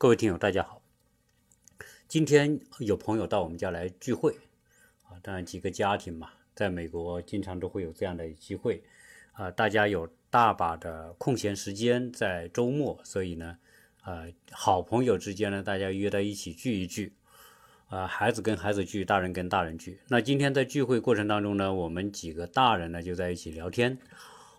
[0.00, 0.80] 各位听友，大家好。
[2.06, 4.32] 今天有朋友到我们家来聚会
[5.02, 8.80] 啊，当然几个家庭嘛，在美国经常都会有这样的机会
[9.32, 13.58] 啊，大家有大把的空闲时间在周末，所以呢，
[14.04, 17.12] 呃，好朋友之间呢，大家约在一起聚一聚
[17.88, 19.98] 啊，孩子跟孩子聚，大人跟大人聚。
[20.06, 23.98] 那今天在聚会过程当中呢，我们几个大人呢就在一起聊天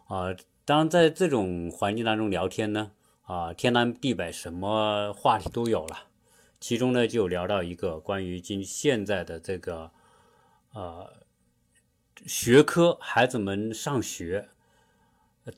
[0.10, 0.36] 啊，
[0.66, 2.92] 当然在这种环境当中聊天呢。
[3.30, 5.96] 啊，天南地北，什么话题都有了。
[6.60, 9.92] 其中呢，就聊到一个关于今现在的这个
[10.74, 11.14] 呃
[12.26, 14.50] 学科，孩子们上学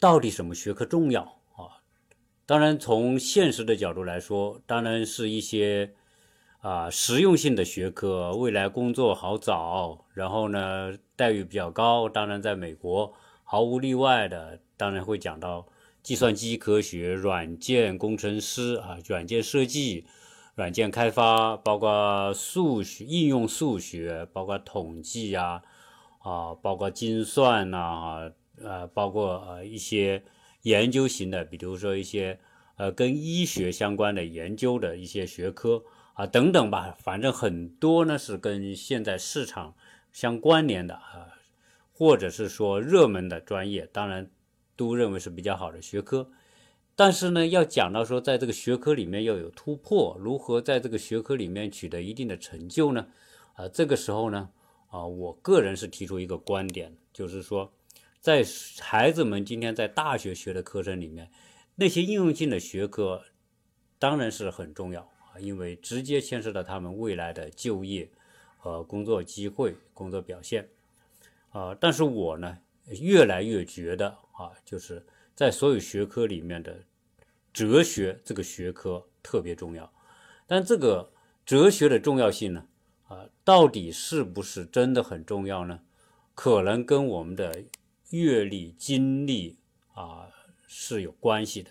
[0.01, 1.21] 到底什么学科重要
[1.55, 1.79] 啊？
[2.45, 5.93] 当然，从现实的角度来说，当然是一些
[6.59, 12.09] 啊实用性的学科，未来工作好找，然后呢待遇比较高。
[12.09, 13.13] 当然，在美国
[13.45, 15.65] 毫无例外的，当然会讲到。
[16.03, 20.05] 计算机科学、软件工程师啊，软件设计、
[20.55, 25.61] 软件开发，包括数学应用数学，包括统计呀，
[26.19, 28.31] 啊，包括精算呐，
[28.63, 30.23] 呃，包括呃一些
[30.63, 32.39] 研究型的，比如说一些
[32.77, 39.75] 呃跟医学相关的研究的一些学科啊等等吧，反正很多呢是跟现在市场
[40.11, 41.29] 相关联的啊，
[41.93, 44.27] 或者是说热门的专业，当然。
[44.81, 46.27] 都认为是比较好的学科，
[46.95, 53.05] 但是呢，要讲到说，在这个学科里面要有突破，如何在这个学科里面取得一定的成就呢？
[53.53, 54.49] 啊，这个时候呢，
[54.89, 57.71] 啊，我个人是提出一个观点，就是说，
[58.19, 58.43] 在
[58.79, 61.29] 孩子们今天在大学学的课程里面，
[61.75, 63.21] 那些应用性的学科
[63.99, 68.09] 当然是很重要啊，因为直接牵涉到他们未来的就业
[68.57, 70.67] 和工作机会、工作表现
[71.51, 71.77] 啊。
[71.79, 72.57] 但是我呢，
[72.99, 74.17] 越来越觉得。
[74.41, 76.83] 啊，就是在所有学科里面的
[77.53, 79.93] 哲学这个学科特别重要，
[80.47, 81.11] 但这个
[81.45, 82.65] 哲学的重要性呢，
[83.07, 85.81] 啊，到底是不是真的很重要呢？
[86.33, 87.63] 可能跟我们的
[88.09, 89.59] 阅历、经历
[89.93, 90.27] 啊
[90.65, 91.69] 是有关系的。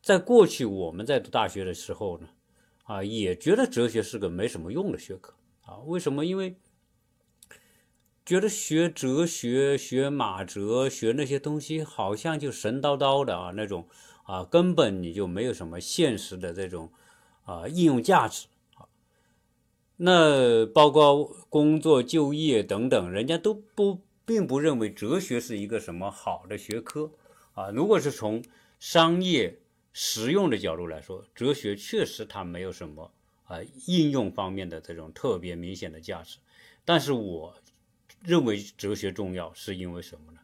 [0.00, 2.28] 在过去我们在读大学的时候呢，
[2.84, 5.76] 啊，也觉得哲学是个没什么用的学科啊。
[5.84, 6.24] 为什么？
[6.24, 6.56] 因为
[8.24, 13.88] 觉得学哲学、学马哲、学那些东西，好像就神叨叨的啊，那种
[14.22, 16.92] 啊，根本你就没有什么现实的这种
[17.44, 18.46] 啊应用价值
[18.76, 18.86] 啊。
[19.96, 27.10] 那包括工作、就业等等，人家都不并不认为哲学是一个什么好的学科
[27.54, 27.70] 啊。
[27.70, 28.44] 如果是从
[28.78, 29.58] 商业
[29.92, 33.10] 实用的角度来说，哲学确实它没有什么
[33.46, 36.38] 啊应用方面的这种特别明显的价值。
[36.84, 37.56] 但是我。
[38.24, 40.38] 认为哲学重要是因为什么呢？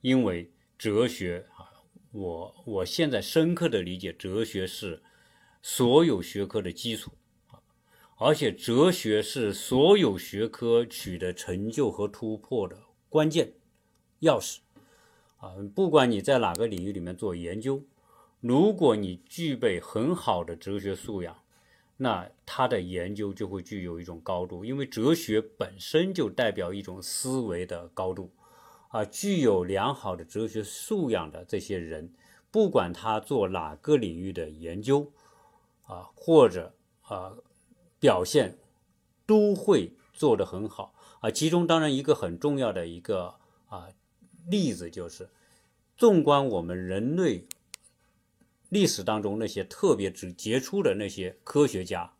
[0.00, 1.70] 因为哲学啊，
[2.10, 5.02] 我我现在深刻的理解，哲学是
[5.62, 7.12] 所有学科的基础
[7.50, 7.60] 啊，
[8.16, 12.78] 而且哲学是所有学科取得成就和突破的
[13.08, 13.52] 关键
[14.20, 14.58] 钥匙
[15.38, 15.54] 啊。
[15.74, 17.82] 不管你在哪个领域里面做研究，
[18.40, 21.41] 如果你具备很好的哲学素养。
[22.02, 28.32] 那他的研究就会具有一种高度，因为哲学本身就代表一种思维的高度，
[28.88, 32.12] 啊，具有良好的哲学素养的这些人，
[32.50, 35.12] 不管他做哪个领域的研究，
[35.86, 37.36] 啊，或者啊
[38.00, 38.58] 表现，
[39.24, 43.36] 都会做得很好，啊，其中当然一个很重要的一个
[43.68, 43.88] 啊
[44.50, 45.28] 例子就是，
[45.96, 47.44] 纵观我们人类。
[48.72, 52.10] 历史当中那些特别之杰出的那些科学家，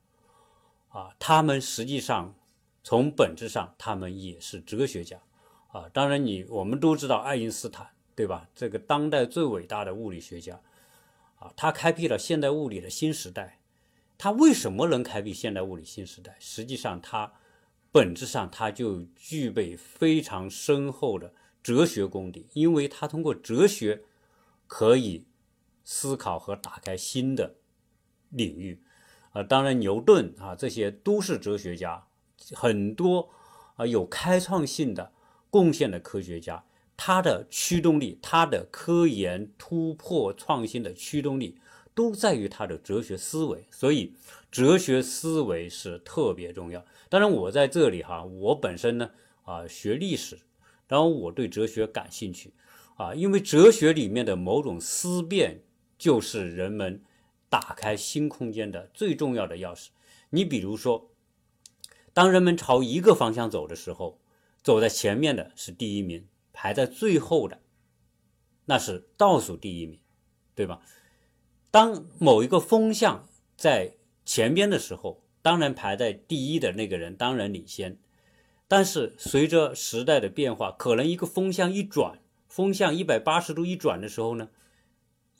[0.91, 2.35] 啊，他们实际上
[2.85, 5.19] 从本质上他们也是哲学家，
[5.69, 8.47] 啊，当然你我们都知道爱因斯坦，对吧？
[8.55, 10.61] 这个当代最伟大的物理学家，
[11.37, 13.59] 啊，他开辟了现代物理的新时代。
[14.19, 16.37] 他为什么能开辟现代物理新时代？
[16.38, 17.32] 实际上他
[17.91, 21.32] 本质上他就具备非常深厚的
[21.62, 24.03] 哲学功底，因为他通过哲学
[24.67, 25.25] 可以。
[25.84, 27.55] 思考和打开新的
[28.31, 28.81] 领域，
[29.32, 32.06] 啊，当然牛顿啊，这些都是哲学家，
[32.55, 33.29] 很多
[33.76, 35.12] 啊有开创性的
[35.50, 36.64] 贡献的科学家，
[36.96, 41.58] 他的驱动力，他的科研突破创新的驱动力，
[41.94, 43.67] 都在于他的哲学思维。
[43.70, 44.14] 所以，
[44.50, 46.85] 哲学思维是特别重要。
[47.08, 49.11] 当然，我在这里哈，我本身呢
[49.44, 50.38] 啊学历史，
[50.88, 52.55] 然后我对哲学感兴趣
[52.96, 55.61] 啊，因为哲学里面的某种思辨。
[56.02, 57.00] 就是人们
[57.49, 59.90] 打开新空间的最重要的钥匙。
[60.31, 61.12] 你比如说，
[62.12, 64.19] 当人们朝一个方向走的时候，
[64.64, 67.60] 走在前面的是第一名，排在最后的
[68.64, 70.00] 那是倒数第一名，
[70.56, 70.81] 对吧？
[71.70, 73.94] 当某一个风向在
[74.25, 77.96] 前边的时候，当然排在第一的那个人当然领先。
[78.66, 82.19] 但是随着时代的变化，可能一个风向一转，
[82.49, 84.49] 风向一百八十度一转的时候呢，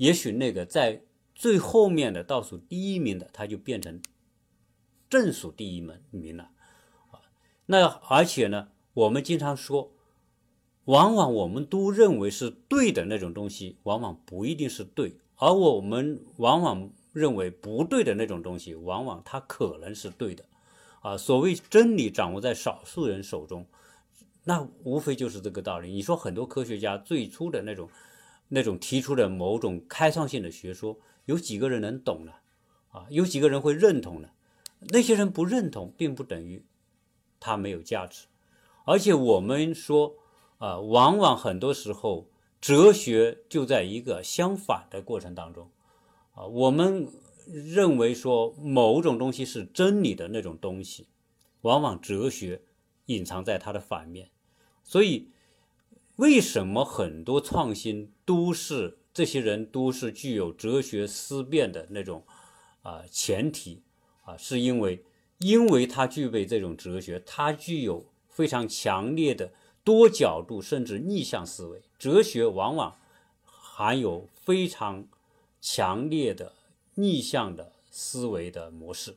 [0.02, 1.02] 也许那个在
[1.32, 4.02] 最后面的倒数第一名的，他就变成
[5.08, 6.50] 正数第一名名了
[7.12, 7.22] 啊。
[7.66, 9.93] 那而且呢，我们经常说，
[10.87, 20.44] 往往我们都认为是对的那种东西，往往不一定是对；而我们往往认为不对的那种东西，往往它可能是对的。
[21.02, 23.64] 啊，所谓真理掌握在少数人手中，
[24.43, 25.93] 那无非就是这个道理。
[25.93, 27.88] 你说很多科学家最初的那种、
[28.52, 32.32] 那种提出的某种开创性的学说，有几个人能懂呢？
[32.90, 34.28] 啊，有几个人会认同呢？
[34.78, 36.64] 那些人不认同，并不等于
[37.40, 38.26] 他没有价值。
[38.84, 40.14] 而且我们说，
[40.58, 42.28] 啊，往往很多时候
[42.60, 45.70] 哲学就在一个相反的过程当中，
[46.34, 47.08] 啊，我们。
[47.44, 51.08] 认为说某种东西是真理的那种东西，
[51.62, 52.62] 往往哲学
[53.06, 54.31] 隐藏在它的反面。
[54.84, 55.28] 所以，
[56.22, 62.22] 为什么很多创新都是这些人都是具有哲学思辨的那种
[62.82, 63.82] 啊前提
[64.22, 64.36] 啊？
[64.36, 65.04] 是因为
[65.38, 69.52] 因为他具备这种哲学，他具有非常强烈的
[69.82, 71.82] 多角度甚至逆向思维。
[71.98, 72.96] 哲学往往
[73.44, 75.08] 含有非常
[75.60, 76.52] 强烈的。
[76.94, 79.16] 逆向的思维的模式，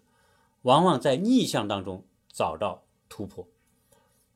[0.62, 3.46] 往往在逆向当中找到突破。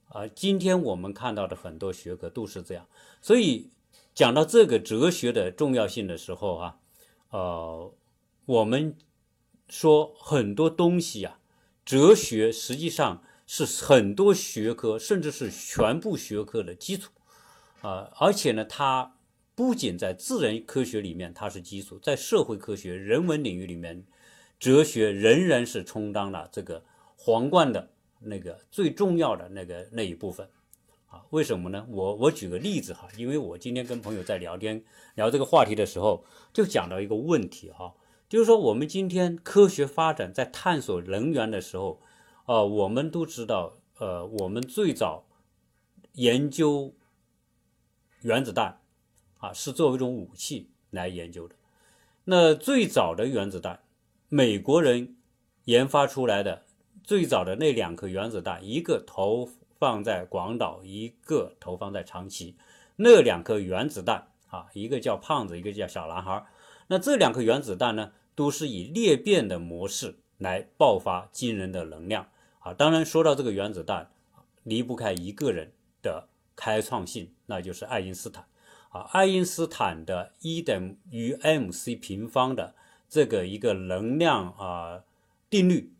[0.10, 2.86] 啊，今天我们看到的很多学科都是这样。
[3.22, 3.72] 所以
[4.14, 6.80] 讲到这个哲学的重要性的时候，啊，
[7.30, 7.94] 呃，
[8.46, 8.96] 我们
[9.70, 11.40] 说很多东西啊，
[11.86, 17.12] 哲学实际上是很多学科，甚至是全部学科的基础。
[17.82, 19.16] 啊，而且呢，它。
[19.56, 24.06] 不仅在自然科学里面它是基础，在社会科学、人文领域里面，
[24.58, 26.86] 哲学仍然是充当了这个
[27.18, 30.50] 皇冠的那个最重要的那个那一部分。
[31.08, 31.86] 啊，为什么呢？
[31.90, 34.84] 我我举个例子哈，因为我今天跟朋友在聊天
[35.16, 36.24] 聊这个话题的时候，
[36.54, 37.96] 就讲到一个问题哈，
[38.28, 42.00] 就是说我们今天科学发展在探索能源的时候，
[42.46, 45.26] 呃，我们都知道，呃，我们最早
[46.14, 46.94] 研究
[48.22, 48.80] 原子弹。
[49.40, 51.56] 啊，是作为一种武器来研究的。
[52.26, 53.80] 那最早的原子弹，
[54.28, 55.16] 美国人
[55.64, 56.66] 研发出来的
[57.10, 62.56] 最早的那两颗原子弹，一个投放在广岛，一个投放在长崎。
[62.98, 66.46] 那两颗原子弹啊，一个叫胖子，一个叫小男孩。
[66.86, 72.30] 那这两颗原子弹呢，都是以裂变的模式来爆发惊人的能量
[72.60, 72.76] 啊。
[72.76, 74.12] 当然，说到这个原子弹，
[74.62, 75.72] 离不开一个人
[76.04, 78.46] 的开创性，那就是爱因斯坦。
[78.90, 82.76] 啊，爱因斯坦的一等于 mc 平方的
[83.10, 85.02] 这个一个能量啊
[85.50, 85.92] 定律，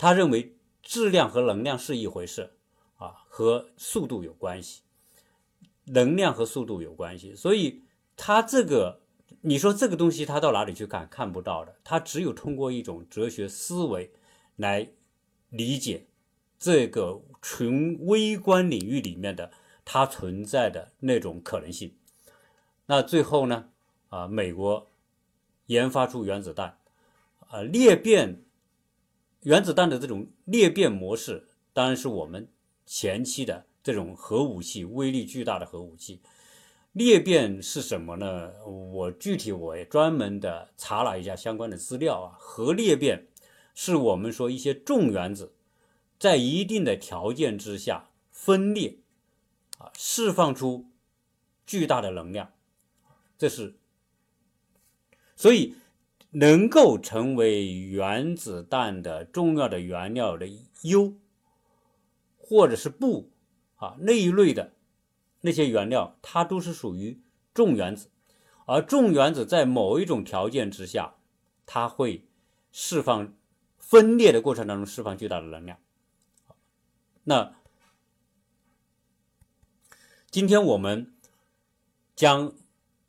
[0.00, 2.54] 他认为质量和能量是一回事
[2.96, 4.80] 啊，和速度有关系，
[5.84, 7.82] 能量和速度有关系，所以
[8.16, 9.02] 他这个
[9.42, 11.06] 你说这个东西他到哪里去看？
[11.10, 14.10] 看不到的，他只有通过一种哲学思维
[14.56, 14.90] 来
[15.50, 16.06] 理解
[16.58, 19.50] 这个纯微观领域里面的。
[19.82, 21.92] 它存在的那种可能性，
[22.86, 23.70] 那最后呢？
[24.08, 24.88] 啊，美国
[25.66, 26.78] 研发出原子弹，
[27.48, 28.44] 啊，裂变
[29.42, 32.48] 原子弹的这种裂变模式，当然是我们
[32.86, 36.20] 前期的这种核武器，威力巨大的核武器。
[36.92, 38.52] 裂变是什么呢？
[38.64, 42.36] 我具体我也专门的查了一下相关的资料啊。
[42.38, 43.28] 核裂变
[43.74, 45.54] 是我们说一些重原子
[46.18, 48.96] 在一定的条件之下分裂。
[49.78, 50.90] 啊，释放出
[51.64, 52.52] 巨大的能量，
[53.38, 53.78] 这是
[55.34, 55.74] 所以
[56.30, 60.46] 能够成为原子弹的重要的原料的
[60.82, 61.18] 铀
[62.36, 63.30] 或者是钚
[63.76, 64.72] 啊那一类的
[65.40, 67.20] 那些原料，它都是属于
[67.52, 68.10] 重原子，
[68.66, 71.14] 而重原子在某一种条件之下，
[71.66, 72.26] 它会
[72.70, 73.34] 释放
[73.78, 75.78] 分裂的过程当中释放巨大的能量，
[77.24, 77.54] 那。
[80.32, 81.12] 今天我们
[82.14, 82.52] 将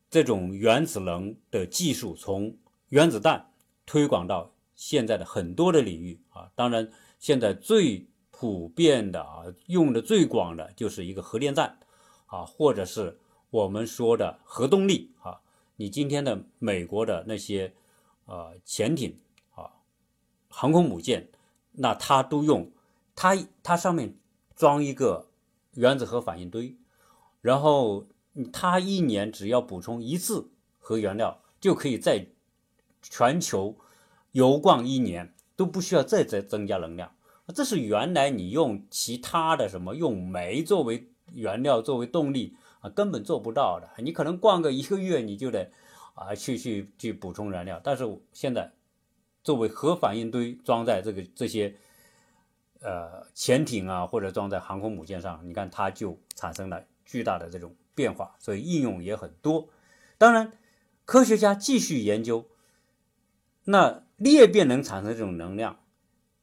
[0.09, 2.57] 这种原子能的技术从
[2.91, 3.53] 原子弹
[3.85, 11.79] 推广到现在的很多的领域啊，当然现在最普遍的啊，用的最广的就是一个核电站
[12.25, 13.17] 啊，或者是
[13.49, 15.39] 我们说的核动力啊。
[15.77, 17.73] 你今天的美国的那些
[18.25, 19.17] 呃潜艇
[19.55, 19.71] 啊、
[20.49, 21.29] 航空母舰，
[21.71, 22.69] 那它都用
[23.15, 24.13] 它它上面
[24.53, 25.29] 装一个
[25.75, 26.75] 原子核反应堆。
[27.39, 28.05] 然后，
[28.51, 32.27] 它一年只要补充一次核原料，就可以在
[33.01, 33.75] 全球
[34.31, 37.11] 游逛一年都不需要再再增加能量。
[37.53, 43.89] 这是原来你用其他的什么用煤作为原料作为动力啊，根本做不到的。
[44.01, 45.69] 你可能逛个一个月，你就得
[46.13, 47.81] 啊去去去补充燃料。
[47.83, 48.71] 但是现在
[49.43, 51.75] 作为核反应堆装在这个这些
[52.79, 59.67] 呃潜艇啊，或者装在航空母舰上，你看它就产生了巨大的这种变化，所以应用也很多。
[60.17, 60.53] 当然，
[61.03, 62.45] 科学家继续研究，
[63.71, 65.79] 那裂变能产生这种能量。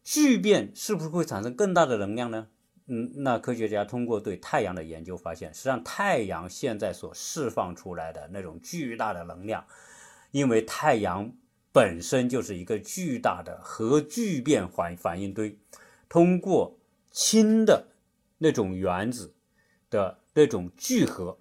[0.02, 2.48] 聚变是不是会产生更大的能量呢？
[2.86, 9.66] 嗯，那科学家通过对太阳的研究发现，实际上太阳现在所释放出来的那种巨大的能量，
[10.30, 11.30] 因为太阳
[11.70, 15.58] 本身就是一个巨大的核聚变反反应堆，
[16.08, 16.78] 通过
[17.10, 17.88] 氢的
[18.38, 19.34] 那种原子
[19.90, 21.36] 的那种聚合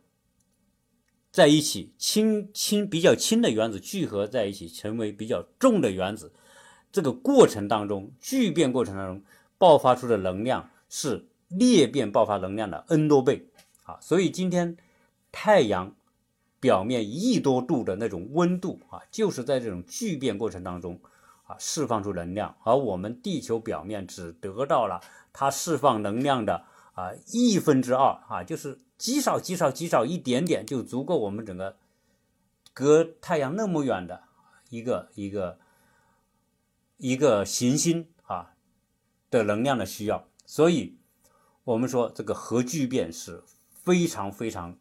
[1.38, 6.34] 在一起，轻轻比较轻的原子聚合在一起，成为比较重的原子。
[6.92, 9.22] 这个过程当中，聚变过程当中
[9.60, 13.46] 爆发出的能量是裂变爆发能量的 n 多倍
[13.84, 14.00] 啊！
[14.02, 14.78] 所以今天
[15.32, 15.96] 太阳
[16.60, 21.00] 表面一亿多度的那种温度啊，就是在这种聚变过程当中
[21.46, 25.00] 啊释放出能量，而我们地球表面只得到了
[25.32, 26.64] 它释放能量的
[26.98, 31.78] 啊亿分之二啊，就是极少极少极少一点点就足够我们整个
[32.74, 34.24] 隔太阳那么远的
[34.70, 35.60] 一个一个。
[37.00, 38.56] 一个行星啊
[39.30, 40.98] 的能量的需要，所以
[41.64, 44.80] 我们说这个核聚变是非常非常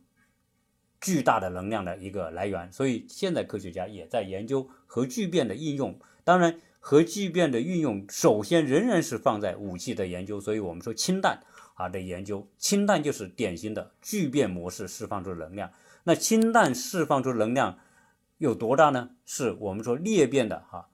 [0.98, 2.72] 巨大的能量的一个来源。
[2.72, 6.00] 所以现在科学家也在研究核聚变的应用。
[6.24, 10.40] 当然，核聚变的运用首先仍然是放在武器的研究。
[10.40, 11.44] 所以我们说氢弹
[11.76, 15.70] 啊的研究，氢弹就是典型的聚变模式释放出能量。
[16.02, 17.78] 那氢弹释放出能量
[18.38, 19.10] 有多大呢？
[19.24, 20.88] 是我们说裂变的哈。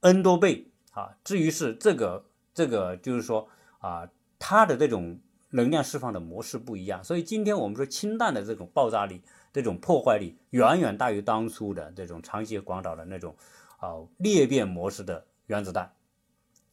[0.00, 1.16] n 多倍啊！
[1.24, 2.24] 至于是这个
[2.54, 3.48] 这个，就是说
[3.80, 5.18] 啊，它的这种
[5.50, 13.34] 能量释放的模式不一样，所以今天我们说氢弹的这种爆炸力、这种破坏力远远大于当初的这种长崎广岛的那种
[13.78, 15.92] 啊裂变模式的原子弹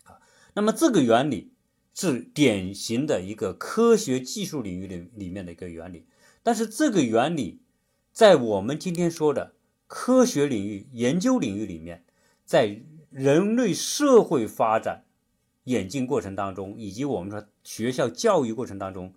[0.03, 0.19] 啊。
[0.53, 1.51] 那么这个原理
[1.95, 6.05] 是典型的一个科学技术领域里里面的一个原理，
[6.43, 7.61] 但是这个原理
[8.11, 9.55] 在我们今天说的
[9.87, 12.03] 科学领域、研究领域里面，
[12.43, 15.05] 在人类社会发展
[15.63, 19.13] 演进过程当中，以及我们说学校教育过程当中，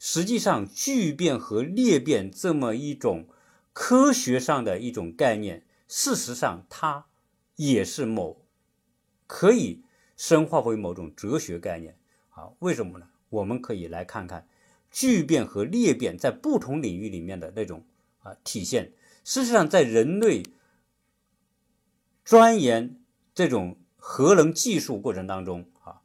[0.00, 3.28] 实际上聚变和裂变这么一种
[3.72, 7.06] 科学上的一种概念，事实上它
[7.54, 8.44] 也是某
[9.28, 9.84] 可以
[10.16, 11.96] 深化为某种哲学概念
[12.36, 12.52] 啊？
[12.60, 13.08] 为什么呢？
[13.30, 14.46] 我们可以来看看
[14.90, 17.84] 聚变和裂变在不同领域里面的那种
[18.22, 18.92] 啊体现。
[19.24, 20.44] 事实上，在人类
[22.24, 23.00] 钻研。
[23.34, 26.00] 这种核能技术过程当中啊，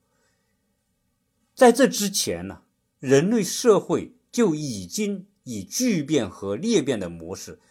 [1.56, 2.64] 在这之前呢，
[3.00, 7.62] 人类社会就已经以聚变和裂变的模式，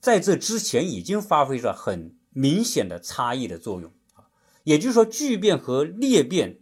[0.00, 3.92] 在这之前已经发挥着很明显的差异的作用。
[4.64, 6.58] 也就是说，聚变和裂变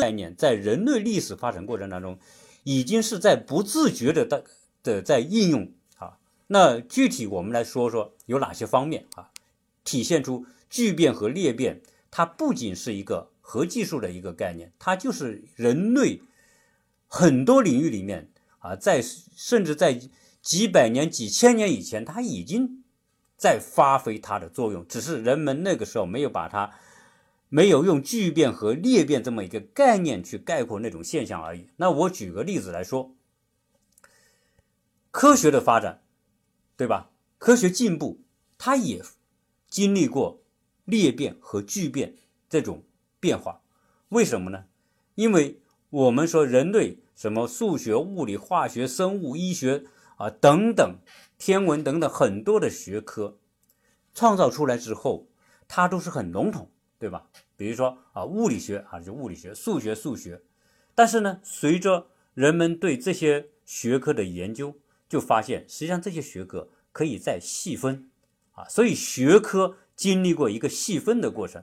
[0.00, 2.18] 概念在人类历史发展过程当中，
[2.62, 4.44] 已经是在不自觉的的
[4.82, 6.18] 的在应用啊。
[6.48, 9.30] 那具体我们来说说有哪些方面啊，
[9.84, 10.46] 体现出。
[10.70, 16.20] 聚变和裂变，它不仅是一个核技术的一个概念，它就是人类
[17.06, 20.00] 很多领域里面啊，在甚至在
[20.42, 22.82] 几百年、几千年以前，它已经
[23.36, 26.72] 在发挥它的作用，只是人们那个时候没有把它，
[27.54, 31.68] 没有用聚变和裂变这么一个概念去概括那种现象而已。
[31.76, 33.14] 那我举个例子来说，
[35.12, 36.02] 科学的发展，
[36.76, 37.12] 对吧？
[37.38, 38.18] 科学进步，
[38.58, 39.00] 它也
[39.68, 40.40] 经历过。
[40.84, 42.14] 裂变和聚变
[42.46, 42.82] 这种
[43.18, 43.62] 变化，
[44.10, 44.66] 为什么呢？
[45.14, 49.84] 因为我们说人类什么数学、物理、化学、生物、医学
[50.16, 50.98] 啊等等，
[51.38, 53.38] 天文等等很多的学科
[54.12, 55.28] 创造出来之后，
[55.66, 56.68] 它都是很笼统，
[56.98, 57.30] 对吧？
[57.56, 60.42] 比如说啊，物理学啊就物理学，数学数学。
[60.94, 64.76] 但是呢，随着人们对这些学科的研究，
[65.08, 68.10] 就发现实际上这些学科可以再细分
[68.52, 69.76] 啊，所以学科。
[69.96, 71.62] 经历过一个细分的过程，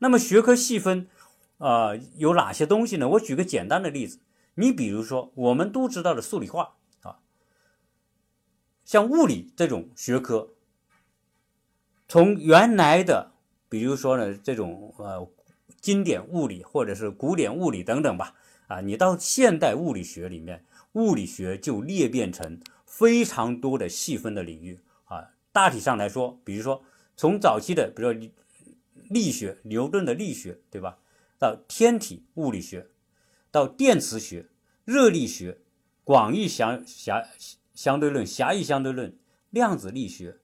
[0.00, 1.08] 那么学科细分，
[1.56, 3.08] 啊，有哪些东西呢？
[3.08, 4.18] 我举个简单的例子，
[4.56, 7.20] 你比如说我们都知道的数理化啊，
[8.84, 10.50] 像物理这种学科，
[12.06, 13.29] 从原来的，
[13.70, 15.26] 比如说呢这种呃
[15.80, 18.34] 经典物理或者是古典物理等等吧，
[18.66, 20.62] 啊，你到现代物理学里面，
[20.92, 26.82] 物理学就裂变成非常多的细分的领域啊，大体上来说，比如说。
[27.16, 28.30] 从早期的，比如说
[29.10, 30.96] 力学，牛顿的力学，对吧？
[31.38, 32.86] 到天体物理学，
[33.50, 34.46] 到电磁学、
[34.86, 35.58] 热力学、
[36.02, 37.22] 广义相狭
[37.74, 39.14] 相对论、狭义相对论、
[39.50, 40.38] 量子力学、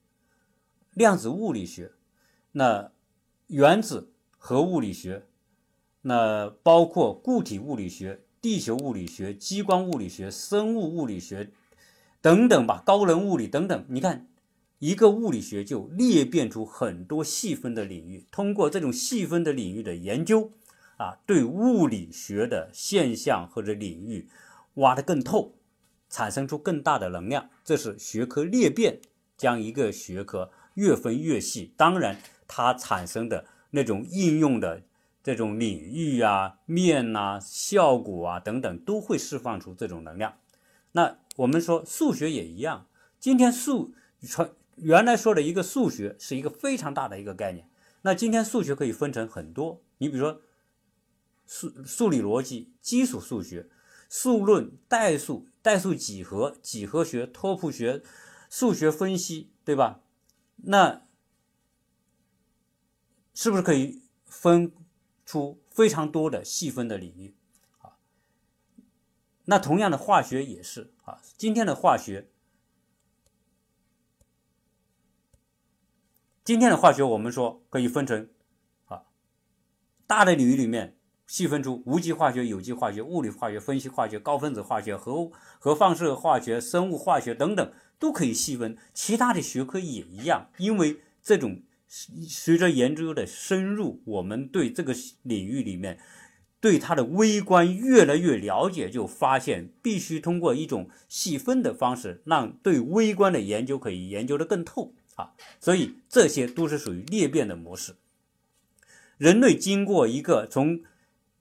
[0.93, 1.93] 量子物理学，
[2.51, 2.91] 那
[3.47, 5.25] 原子核物理学，
[6.01, 11.49] 那包括固体物理学、地球物理学、激光物理学、生物物理学
[12.21, 14.27] 等等吧，高能物理等等，你看。
[14.79, 20.51] 一个物理学就裂变出很多细分的领域，通过这种细分的领域的研究，
[20.97, 24.29] 啊，对物理学的现象或者领域
[24.75, 25.55] 挖得更透，
[26.11, 27.49] 产生出更大的能量。
[27.63, 29.01] 这是学科裂变，
[29.35, 31.73] 将一个学科越分越细。
[31.75, 32.15] 当然，
[32.47, 34.83] 它产生的那种应用的
[35.21, 40.37] 这种领域啊、面呐、效果啊等等，都会释放出这种能量。
[40.93, 42.87] 那我们说数学也一样，
[43.19, 44.51] 今天数传。
[44.77, 47.67] 原来说的一个数学是一个非常大的一个概念，
[48.03, 50.41] 那今天数学可以分成很多，你比如说
[51.47, 53.67] 数数理逻辑、基础数学、
[54.07, 58.03] 数论、代数、代数几何、几何学、拓扑学、
[58.51, 60.01] 数学分析，对吧？
[60.57, 61.01] 那
[63.39, 64.71] 是不是可以分
[65.23, 67.35] 出非常多的细分的领域
[67.77, 67.93] 啊？
[69.45, 72.27] 那同样的化学也是啊，今天的化学。
[76.43, 78.27] 今天的化学，我们说可以分成
[78.85, 79.03] 啊
[80.07, 85.29] 大的领域里面细分出无机化学、有机化学、物理化学、分析化学、高分子化学、核
[85.59, 88.75] 核放射化学、生物化学等等都可以细分。
[88.95, 91.61] 其他的学科也一样，因为这种
[92.27, 95.99] 随着研究的深入，我们对这个领域里面
[96.59, 104.93] 对它的微观越来越了解，就发现必须通过一种细分的方式，让对微观的研究可以研究的更透。
[105.15, 107.95] 啊，所以这些都是属于裂变的模式。
[109.17, 110.83] 人类经过一个从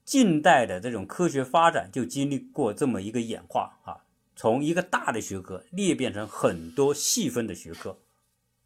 [0.02, 4.00] 近代的这种科学发展，就经历过这么一个演化啊，
[4.34, 7.98] 从一个大的学科裂变成很多细分的学科，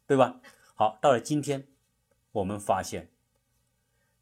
[0.07, 0.39] 对吧？
[0.75, 1.67] 好，到了今天，
[2.31, 3.09] 我们发现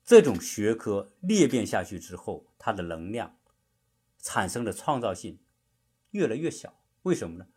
[0.03, 3.37] 这种学科裂变下去之后，它的能量
[4.17, 5.39] 产生的创造性
[6.11, 6.81] 越来越小。
[7.03, 7.47] 为什么呢？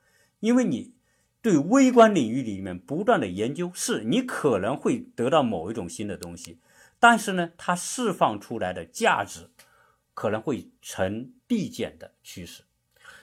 [0.41, 0.95] 因为你。
[1.43, 6.61] 对微观领域里面不断的研究，是你可能会得到某一种新的东西，
[7.01, 9.51] 但是呢，它释放出来的价值
[10.15, 12.63] 可能会呈递减的趋势。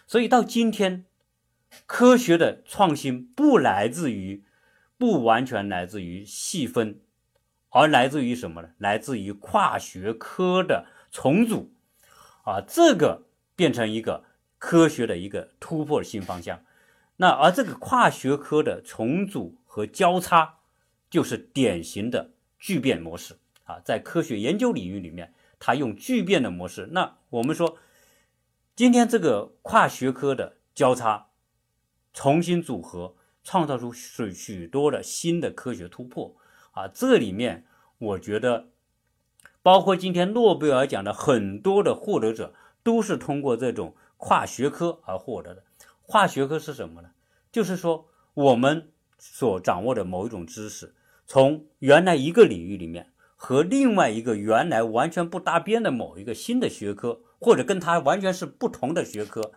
[0.05, 1.05] 所以到今天，
[1.85, 4.43] 科学的创新不来自于，
[4.97, 6.99] 不完全来自于细分，
[7.69, 8.69] 而来自于什么呢？
[8.77, 11.71] 来自于跨学科的重组，
[12.43, 14.23] 啊，这个变成一个
[14.57, 16.63] 科学的一个突破新方向。
[17.17, 20.59] 那而这个跨学科的重组和交叉，
[21.09, 26.87] 就是典型的聚变模式啊，在科学研究领域里面，它用聚变的模式。
[26.91, 27.77] 那我们说，
[28.75, 31.27] 今天这个跨学科的交叉，
[32.13, 36.35] 重新组合，创造出许许多的新的科学突破
[36.81, 36.87] 啊。
[36.87, 37.65] 这里面
[37.97, 38.67] 我觉得，
[39.61, 45.63] 包括今天诺贝尔奖的很多的获得者，都是通过这种跨学科而获得的。
[46.03, 47.09] 跨学科是什么呢？
[47.51, 50.95] 就是说，我们所掌握的某一种知识，
[51.27, 59.51] 从原来一个领域里面和另外一个原来完全不搭边的某一个新的学科，或者跟它完全是不同的学科，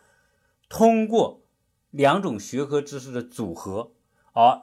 [0.68, 1.42] 通过
[1.90, 3.92] 两种学科知识的组合，
[4.32, 4.62] 而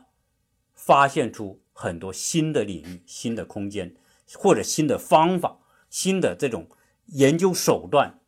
[0.73, 3.95] 发现出很多新的领域、新的空间，
[4.33, 6.67] 或者新的方法、新的这种
[7.05, 8.19] 研究手段，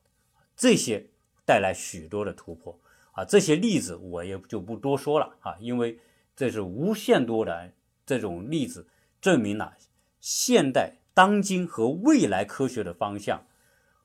[0.55, 1.09] 这些
[1.45, 2.79] 带来许多的突破。
[3.11, 5.99] 啊，这些例子我也就不多说了啊，因为
[6.33, 7.73] 这是无限多的
[8.05, 8.87] 这种例子，
[9.19, 9.75] 证明了
[10.21, 13.45] 现代当今和未来科学的方向、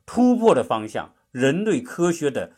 [0.05, 2.51] 突破的方向、人类科学的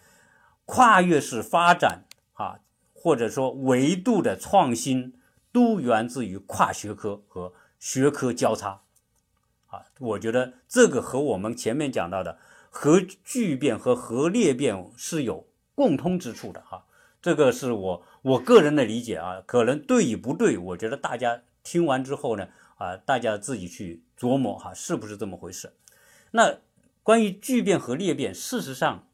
[0.65, 2.61] 跨越式发展啊，
[2.95, 5.13] 或者说维度的创新，
[5.59, 8.83] 都源自于跨学科和学科交叉。
[9.67, 12.39] 啊，我觉得这个和我们前面讲到的
[12.71, 15.47] 核聚变和核裂变是有。
[15.75, 16.87] 共通之处的哈，
[17.23, 25.73] 这个是我我个人的理解啊，可能对与不对，我觉得大家听完之后呢，啊，大家自己去琢磨哈，是不是这么回事？
[26.33, 26.59] 那
[27.05, 29.07] 关于聚变和裂变，事实上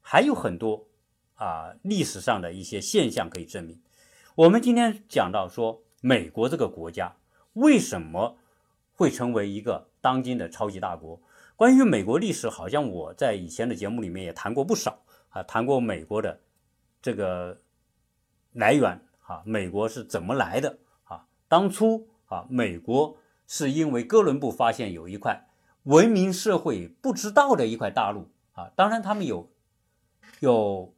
[0.00, 0.86] 还有很多
[1.34, 3.82] 啊历史上的一些现象可以证明。
[4.36, 7.16] 我们今天讲到说，美国这个国家
[7.54, 8.36] 为什么
[8.92, 11.18] 会成为一个当今的超级大国？
[11.56, 14.98] 关于美国历史，好像我在以前的节目里面也谈过不少。
[15.30, 16.38] 啊，谈过美国的
[17.00, 17.58] 这个
[18.52, 21.26] 来源啊，美国是怎么来的啊？
[21.48, 25.48] 当初啊，美国是因为哥伦布发现有一块
[25.84, 29.50] 文明社会不知道的一块大陆啊，当然他们有
[30.40, 30.94] 有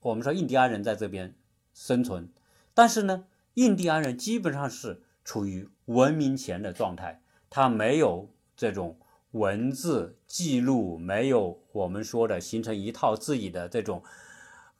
[0.00, 1.36] 我们说印第安人在这边
[1.72, 2.28] 生存，
[2.74, 3.24] 但是呢，
[3.58, 8.96] 印第安人基本上是处于文明前的状态，他没有这种
[9.32, 14.02] 文字记录，没有我们说的形成一套自己的这种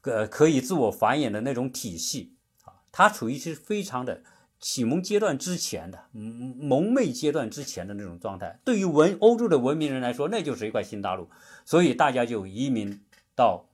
[0.02, 4.22] 呃可以自我繁衍的那种体系啊，他处于是非常的。
[4.60, 11.28] 启蒙阶段之前的蒙昧阶段之前的那种状态，对于文欧洲的文明人来说，那就是一块新大陆，
[11.64, 13.00] 所以大家就移民
[13.36, 13.68] 到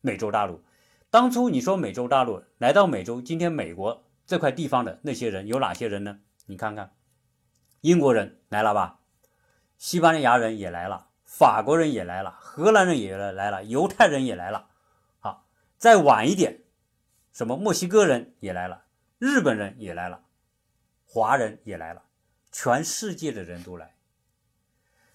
[0.00, 0.60] 美洲大陆。
[1.08, 6.20] 当初你说美洲大陆来到美洲，今天美国这块地方的那些人有哪些人呢？
[6.46, 6.92] 你看看，
[7.80, 9.00] 英国人来了吧，
[9.78, 14.68] 西班牙人也来了，法国人也来了，荷兰人也来了，犹太人也来了。
[15.20, 15.46] 好，
[15.78, 16.62] 再晚一点，
[17.32, 18.84] 什么墨西哥人也来了。
[19.18, 20.24] 日本人也来了，
[21.06, 22.02] 华人也来了，
[22.50, 23.94] 全世界的人都来。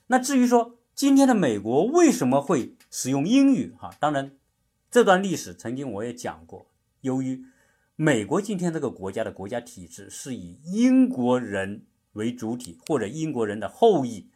[0.08, 3.76] 那至于说今天的美国为什么会使用英语？
[3.78, 4.38] 哈，当然
[4.90, 6.68] 这段历史曾经我也讲过。
[7.02, 7.46] 由于
[8.00, 11.82] 美国今天这个国家的国家体制是以英国人
[12.14, 14.30] 为主体，或者英国人的后裔，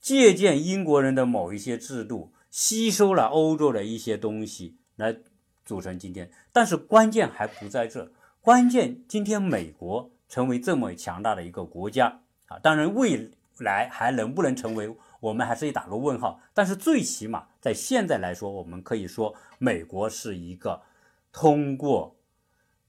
[0.00, 5.16] 借鉴英国人的某一些制度，吸收了欧洲的一些东西来
[5.64, 6.28] 组成今天。
[6.50, 8.10] 但是关键还不在这。
[8.40, 16.40] 关键，今天美国成为这么强大的一个国家啊，当然未来还能不能成为，我们还是得打个问号。
[16.52, 20.82] 但是最起码在现在来说，我们可以说美国是一个
[21.30, 22.16] 通过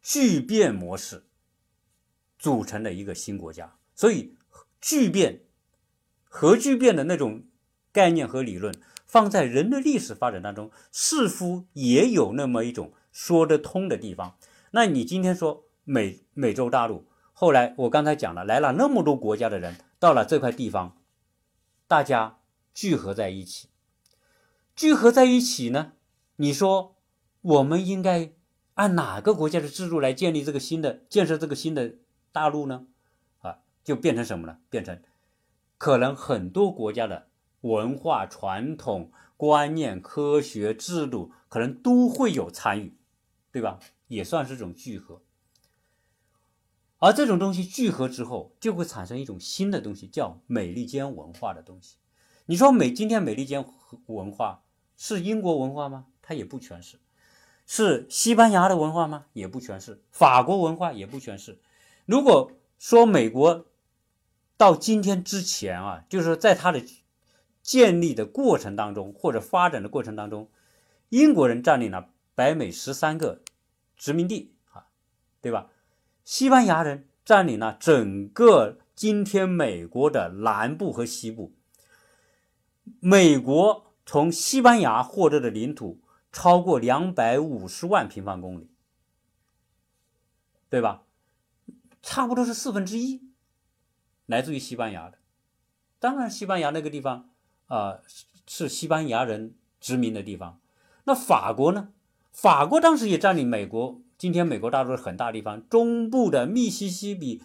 [0.02, 1.26] 巨变模式
[2.38, 3.76] 组成的一个新国家。
[3.96, 4.36] 所以，
[4.80, 5.42] 巨变、
[6.24, 7.44] 核聚变的那种
[7.92, 8.74] 概念和理论，
[9.06, 14.38] 放在人类历史发展当中，似乎也有那么一种说得通的地方。
[14.72, 20.96] 那你今天说美美洲大陆，后来我刚才讲了，来了那么多国家的人到了这块地方，
[21.88, 22.40] 大家
[22.74, 23.68] 聚合在一起，
[24.76, 25.94] 聚合在一起呢？
[26.38, 26.96] 你说
[27.42, 28.32] 我们应该
[28.80, 31.96] 按哪个国家的制度来建立这个新的建设这个新的
[32.32, 32.88] 大陆呢？
[33.40, 34.60] 啊，就变成什么呢？
[34.70, 35.02] 变成
[35.78, 37.28] 可能很多国家的
[37.60, 42.96] 文化传统观念、科学制度可能都会有参与，
[43.52, 43.80] 对吧？
[44.08, 45.22] 也算是一种聚合，
[47.00, 51.98] 而这种东西聚合之后，就会产生一种新的东西，叫美利坚文化的东西。
[52.46, 53.66] 你说美今天美利坚
[54.06, 54.64] 文化
[54.96, 56.06] 是英国文化吗？
[56.22, 56.98] 它也不全是。
[57.72, 59.26] 是西班牙的文化吗？
[59.34, 60.02] 也不全是。
[60.10, 61.60] 法国文化也不全是。
[62.08, 63.68] 如果说美国
[64.58, 66.84] 到今天之前啊，就是在它的
[67.62, 70.50] 建立的过程当中，或者发展的过程当中，
[71.10, 73.44] 英国人占领了北美十三个。
[73.96, 74.88] 殖民地啊，
[75.40, 75.68] 对吧？
[76.26, 81.54] 西班牙人占领了整个今天美国的南部和西部。
[83.00, 86.00] 美国从西班牙获得的领土
[86.32, 88.70] 超过两百五十万平方公里，
[90.70, 91.04] 对吧？
[92.02, 93.22] 差不多是四分之一
[94.26, 95.18] 来自于西班牙的。
[96.00, 97.30] 当然，西班牙那个地方
[97.68, 98.00] 啊
[98.48, 100.60] 是西班牙人殖民的地方。
[101.04, 101.90] 那法国呢？
[102.32, 107.44] 法国当时也占领美国，今天美国大陆很大地方，中部的密西西比，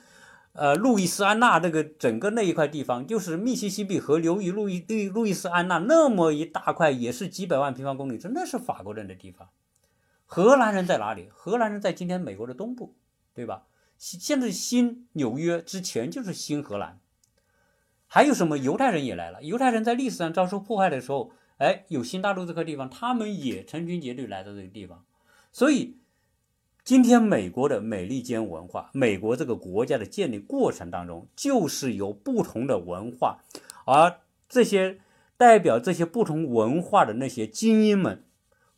[0.55, 9.49] 呃，路易斯安那这个整个那一块地方，就是密西西比河流域路易对路易斯安那那么一大块，也是几百万平方公里，真的是法国人的地方。
[10.27, 11.29] 荷兰人在哪里？
[11.31, 12.95] 荷兰人在今天美国的东部，
[13.35, 13.65] 对吧？
[13.99, 16.99] 现在新纽约之前就是新荷兰。
[18.07, 18.57] 还有什么？
[18.57, 19.43] 犹太人也来了。
[19.43, 21.33] 犹太人在历史上遭受迫害的时候。
[21.59, 25.05] 哎，有新大陆这块地方，他们也成群结队来到这个地方，
[25.53, 25.99] 所以
[26.85, 33.39] 今天美国的美利坚文化，美国这个国家的建立过程当中，就是由不同的文化，
[33.87, 35.01] 而这些
[35.39, 38.23] 代表这些不同文化的那些精英们，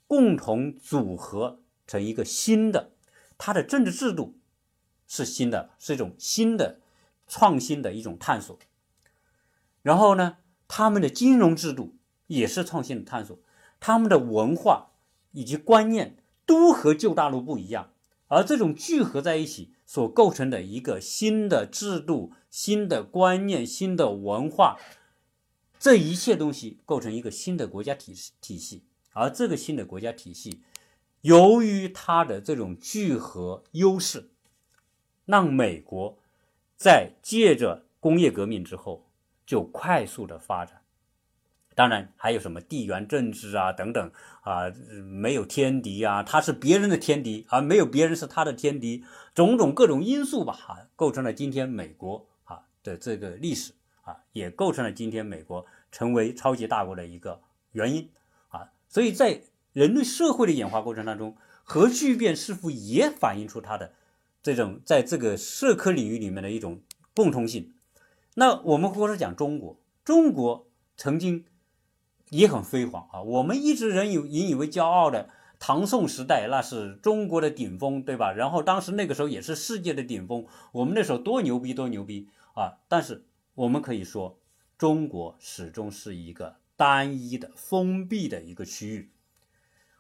[0.07, 2.93] 共同组合成一个新的，
[3.37, 4.37] 它的政治制度
[5.09, 6.79] 是新的，是一种新的
[7.27, 8.57] 创新的一种探索。
[9.83, 10.37] 然后呢，
[10.69, 11.95] 他们的金融制度。
[12.29, 13.39] 也是创新的探索，
[13.79, 14.89] 他们的文化
[15.31, 17.91] 以及观念都和旧大陆不一样，
[18.29, 24.79] 而这种聚合在一起所构成的一个新的制度、新的观念、新的文化，
[25.79, 30.61] 这一切东西构成一个新的国家体体系，而这个新的国家体系，
[31.21, 34.31] 由于它的这种聚合优势，
[35.25, 36.19] 让美国
[36.77, 39.07] 在借着工业革命之后
[39.45, 40.83] 就快速的发展。
[41.77, 44.11] 当然还有什么地缘政治啊等等
[44.41, 44.73] 啊，
[45.05, 58.09] 没有天敌啊，他是别人的天敌，而没有别人是他的天敌，种种各种因素吧，哈，构成了今天美国啊的这个历史啊，也构成了今天美国成为超级大国的一个原因
[58.49, 58.71] 啊。
[58.89, 59.43] 所以在
[59.75, 63.93] 人类社会的演化过程当中，核聚变似乎也反映出它的
[64.43, 66.81] 这种在这个社科领域里面的一种
[67.15, 67.75] 共通性。
[68.37, 71.45] 那我们或者讲中国，中国曾经
[72.37, 75.29] 也很辉煌啊，我们一直人有引以为骄傲的。
[75.59, 78.31] 唐宋时代那是中国的顶峰，对吧？
[78.31, 82.75] 然后当时那个时候也是世界的顶峰，我们那时候多牛逼，多牛逼啊！
[82.89, 84.39] 但是我们可以说，
[84.77, 89.11] 中国始终是一个单一的、封闭的一个区域。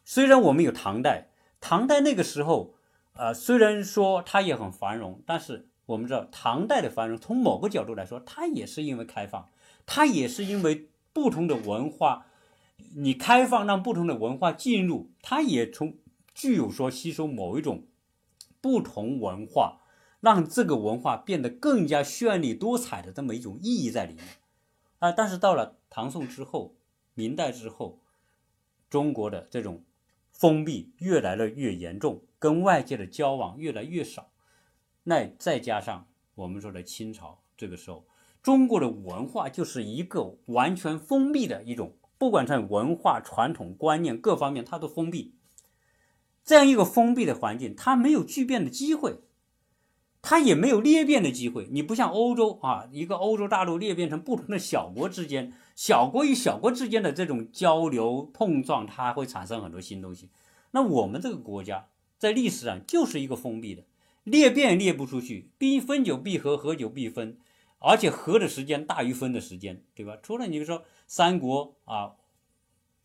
[0.04, 2.74] 虽然我们有唐代，唐代那个时候，
[3.14, 9.48] 呃，虽然说它也很繁荣，但是我们知道唐代的繁荣，从某个角度来说，它也是因为开放，
[9.86, 12.26] 它也是因为不同的文化。
[12.94, 15.96] 你开放让不同的文化进入，它也从
[16.34, 17.86] 具有说吸收某一种
[18.60, 19.80] 不同文化，
[20.20, 24.26] 让这个文化变得更加绚丽多彩的这么一种意义在里面
[24.98, 25.10] 啊。
[25.10, 26.74] 但是到了唐宋之后、
[27.14, 28.02] 明代之后，
[28.90, 29.82] 中国的这种
[30.30, 34.28] 封闭越来越严重，跟外界的交往越来越少。
[35.04, 38.04] 那再加上我们说的清朝，这个时候
[38.46, 41.96] 中国的文化就是一个完全封闭的一种。
[42.16, 45.34] 不管在文化传统观念各方面，它都封闭。
[46.44, 49.18] 这样一个封闭的环境，它没有聚变的机会，
[50.22, 51.66] 它也没有裂变的机会。
[51.72, 60.30] 你不像欧洲啊，一个欧洲大陆裂变成不同的小国之间，小国与小国之间的这种交流碰撞，它会产生很多新东西。
[60.70, 63.82] 那我们这个国家在历史上就是一个封闭的，
[64.22, 67.38] 裂变裂不出去，必分久必合，合久必分。
[67.88, 70.18] 而且合的时间大于分的时间，对吧？
[70.20, 72.16] 除了你说三国啊，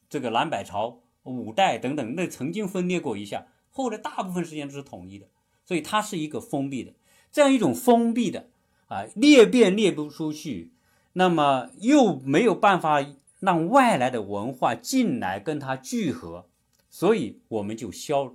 [0.10, 5.28] 这个南北朝、五代等等，那曾经分裂过一下，后来大部分时间都是统一的，
[5.63, 6.96] 所以它是一个封闭的，
[7.32, 8.50] 这样一种封闭的
[8.88, 10.74] 啊，裂变裂不出去，
[11.13, 13.06] 那么又没有办法
[13.39, 16.50] 让外来的文化进来跟它聚合，
[16.89, 18.34] 所以我们就消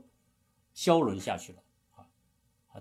[0.73, 1.59] 消沦下去了
[1.97, 2.07] 啊！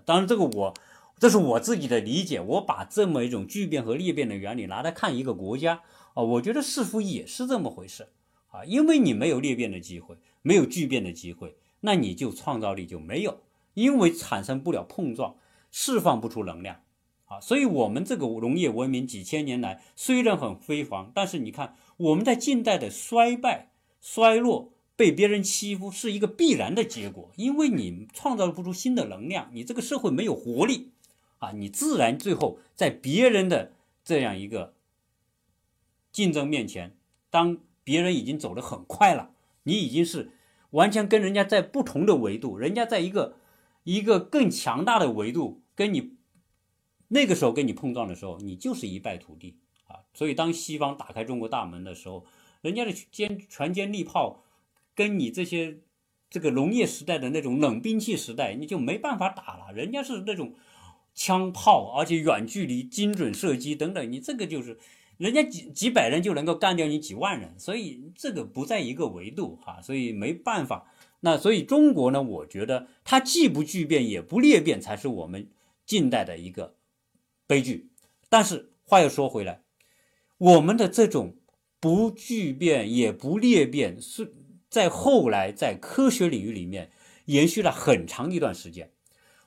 [0.04, 0.74] 当然这个我。
[1.18, 5.80] 这是我自己的理解，我把这么一种聚变和裂变的原理拿来看一个国家
[6.12, 8.08] 啊，我觉得似乎也是这么回事
[8.48, 13.40] 啊，因为你没有裂变的机会，没有聚变的机会，那你就创造力就没有，
[13.72, 15.36] 因为产生不了碰撞，
[15.72, 16.82] 释放不出能量
[17.24, 23.70] 啊，所以我们这个农业文明几千年来虽然很辉煌，但是你看我们在近代的衰败、
[24.02, 30.90] 衰落、被别人欺负是一个必然的结果，因为你创造不出新的能量，你这个社会没有活力。
[31.38, 33.72] 啊，你自然最后在别人的
[34.02, 34.74] 这样一个
[36.10, 36.96] 竞争面前，
[37.28, 40.30] 当别人已经走得很快了，你已经是
[40.70, 43.36] 完全跟人家在不同的维度，人家在一个
[43.84, 46.16] 一个更强大的维度跟你
[47.08, 50.00] 那个时候跟你碰撞的时候，你就是一败涂地啊！
[50.14, 52.24] 所以当西方打开中国大门的时候，
[52.62, 54.42] 人家的坚全歼利炮
[54.94, 55.80] 跟你这些
[56.30, 60.54] 这个农业时代的那种冷兵器时代，你就没办法打了，人家是那种。
[61.16, 64.78] 枪炮，而且远距离精准射击等等，你这个就是
[65.16, 70.92] 人家几几百人就能够干掉你几万人，所以这个不在一个维度哈，所以没办法。
[71.20, 75.48] 那所以中国呢，我觉得它既不巨变也不裂变，才是我们
[75.86, 76.74] 近代的一个
[77.46, 77.88] 悲剧。
[78.28, 79.62] 但是话又说回来，
[80.36, 81.36] 我们的这种
[81.80, 84.34] 不巨变也不裂变，是
[84.68, 86.90] 在后来在科学领域里面
[87.24, 88.90] 延续了很长一段时间。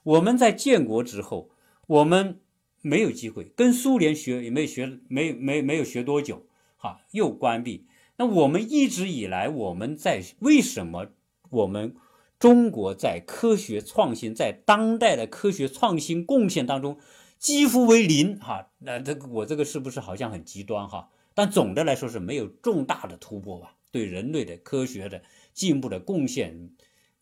[0.01, 1.51] 我们在建国之后。
[1.89, 2.39] 我们
[2.81, 6.45] 没有机会跟苏联学，也没学，没没没有学多久，
[6.77, 7.87] 哈，又关闭。
[8.17, 11.07] 那我们一直以来，我们在为什么
[11.49, 11.95] 我们
[12.37, 16.99] 中国在科学创新，在当代的科学创新贡献当中
[17.39, 18.69] 几乎为零，哈？
[18.77, 21.09] 那这个我这个是不是好像很极端，哈？
[21.33, 23.75] 但总的来说是没有重大的突破吧？
[23.89, 25.23] 对人类的科学的
[25.53, 26.69] 进步的贡献，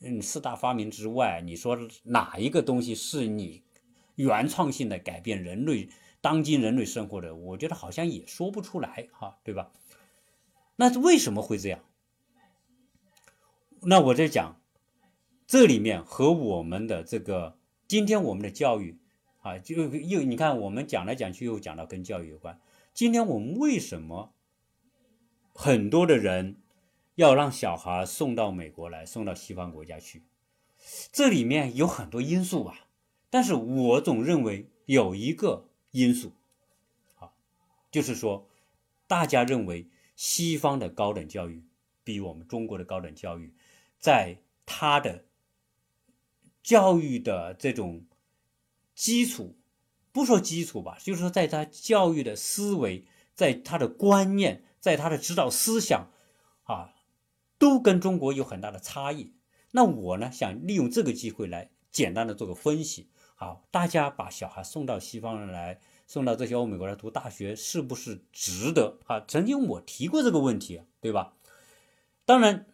[0.01, 3.62] 嗯，四大发明之外，你说哪一个东西是你？
[4.17, 9.71] 原创性的改变人类当今人类生活的，我觉得好像也说不出来哈，对吧？
[10.75, 11.80] 那为什么会这样？
[13.82, 14.60] 那我在讲
[15.45, 18.99] 这里面和我们的这个今天我们的教育
[19.41, 22.60] 啊，就又你看我们讲来讲去又讲到跟教育有关。
[22.93, 24.34] 今天我们为什么
[25.53, 26.58] 很多的人
[27.13, 30.23] 要让小孩送到美国来，送到西方国家去？
[31.12, 32.87] 这里面有很多因素吧。
[33.29, 36.31] 但是我总认为有一个因素，
[37.15, 37.31] 啊，
[37.91, 38.47] 就是说，
[39.07, 41.63] 大家认为西方的高等教育
[42.03, 43.53] 比我们中国的高等教育，
[43.99, 45.25] 在它的
[46.63, 48.05] 教育的这种
[48.95, 49.55] 基础
[50.11, 56.09] 不说基础吧，就是说在他教育的思维，在他的观念，在他的指导思想，
[56.63, 56.95] 啊，
[57.57, 59.33] 都跟中国有很大的差异。
[59.71, 63.09] 那我呢，想利用这个机会来简单的做个分析。
[63.39, 68.97] 好，大家把小孩送到西方人来，送到这些欧美国来读大学，是不是值得？
[69.06, 71.36] 啊，曾经我提过这个问题，对吧？
[72.26, 72.65] 当然，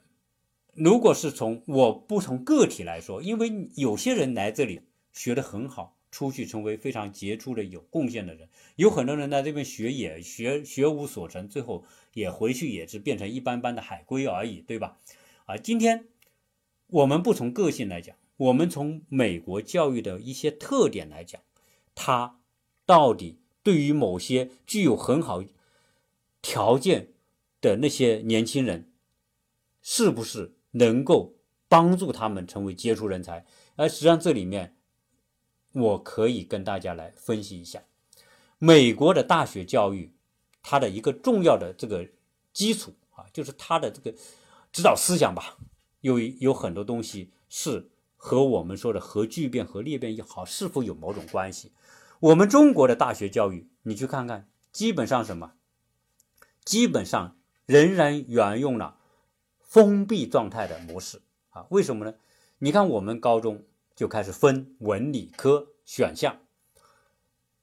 [0.74, 5.98] 如果是从我不从个体来说，因为有些人来这里学得很好。
[6.14, 15.00] 出去成为非常杰出的有贡献的人，有很多人在这边学也学学无所成，最后也回去也是变成一般般的海归而已，对吧？
[15.48, 16.06] 啊，今天
[16.86, 21.42] 我们不从个性来讲，我们从美国教育的一些特点来讲，
[21.94, 22.40] 它
[22.86, 25.44] 到底对于某些具有很好
[26.42, 27.14] 条件
[27.62, 28.92] 的那些年轻人，
[29.82, 31.36] 是不是能够
[31.68, 33.46] 帮助他们成为杰出人才？
[33.76, 34.76] 而实际上这里面。
[35.76, 37.82] 我可以跟大家来分析一下，
[38.60, 40.14] 美国的大学教育，
[40.62, 42.08] 它的一个重要的这个
[42.54, 44.16] 基础啊，就是它的这个
[44.72, 45.58] 指导思想吧，
[46.02, 47.90] 有有很多东西是
[48.24, 51.74] 和我们说的核聚变和裂变也好，是否有某种关系？
[52.22, 55.52] 我们中国的大学教育，你去看看，基本上什么？
[56.64, 58.96] 基本上仍然沿用了
[59.60, 61.66] 封闭状态的模式啊？
[61.70, 62.14] 为什么呢？
[62.60, 63.64] 你看我们高中。
[63.96, 66.40] 就开始分文理科选项。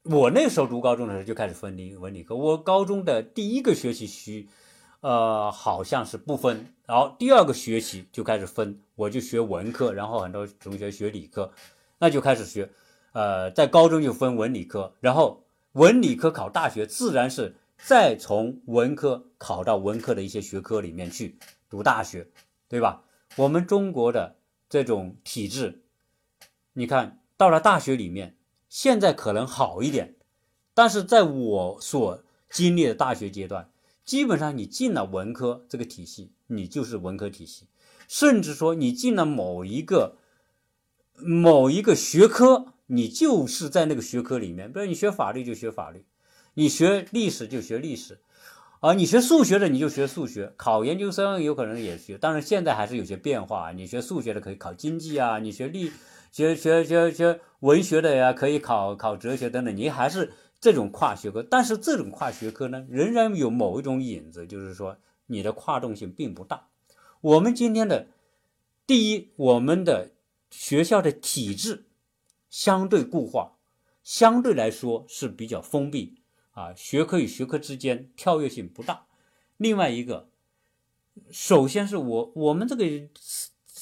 [0.04, 2.36] 我那时候读高中的时候就开始分理文理科。
[2.36, 4.48] 我高中的第一个学期需，
[5.00, 6.66] 呃，好像是不分。
[6.86, 11.52] 然后第二个学期就开始分，我就学文科，然后很多同学学理科，
[11.98, 12.70] 那就开始学。
[13.12, 22.28] 呃，在高中就分文理科，然后文理科考大学，自然是再从文科考到文科的一些学科里面去读大学，
[22.68, 23.02] 对吧？
[23.36, 24.36] 我们中国的
[24.68, 25.82] 这种体制。
[26.72, 28.36] 你看到了大学里面，
[28.68, 30.14] 现在可能好一点，
[30.72, 33.70] 但是在我所经历的大学阶段，
[34.10, 37.68] 基本上你进了文科这个体系，你就是文科体系，
[38.08, 40.16] 甚至说你进了某一个
[41.14, 46.04] 某一个学科，你就是在那个学科里面，比如你学法律就学法律，
[46.54, 48.18] 你学历史就学历史，
[48.80, 55.92] 啊，你学数学的你就学数学，考研究生有可能也学，当然现在还是有些变化，你学数学的可以考经济啊，你学历。
[56.32, 66.68] 学学学学文学的呀，可以考考哲学等等，你还是这种跨学科，但是这种跨学科呢，仍然有某一种影子，就是说你的跨动性并不大。
[67.20, 68.08] 我们今天的
[68.86, 70.10] 第一，我们的
[70.50, 71.86] 学校的体制
[72.48, 73.52] 相对固化，
[74.02, 76.20] 相对来说是比较封闭
[76.52, 79.06] 啊，学科与学科之间跳跃性不大。
[79.56, 80.28] 另外一个，
[81.30, 83.08] 首先是我我们这个。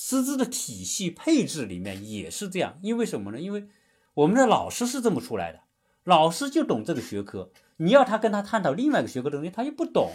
[0.01, 3.39] 师资的体系配置里面也是这样，因为什么呢？
[3.39, 3.69] 因为
[4.15, 5.61] 我们的老师是这么出来的，
[6.09, 10.13] 老师就懂这个学科，你要他跟他探讨另外一个学科的东西，他又不懂，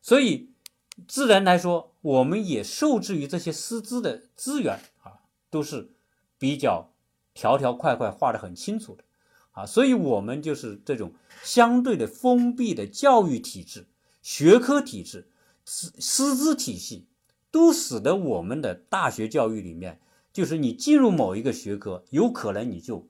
[0.00, 0.50] 所以
[1.06, 5.90] 自然来说，我们也受制于这些师资的资源啊，都是
[6.38, 6.92] 比较
[7.34, 9.04] 条条块块画的很清楚的
[9.52, 13.86] 啊，所以我们就是这种相对的封闭的教育体制、
[14.22, 15.28] 学科体制、
[15.66, 17.06] 师师资体系。
[17.52, 20.00] 都使得我们的大学教育里面，
[20.32, 23.08] 就是你进入某一个学科，有可能你就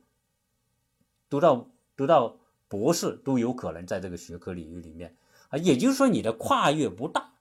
[1.29, 1.69] 读到
[2.01, 5.15] 读到博士都有可能在这个学科领域里面
[5.51, 7.35] 啊，也就是说你的跨越不大。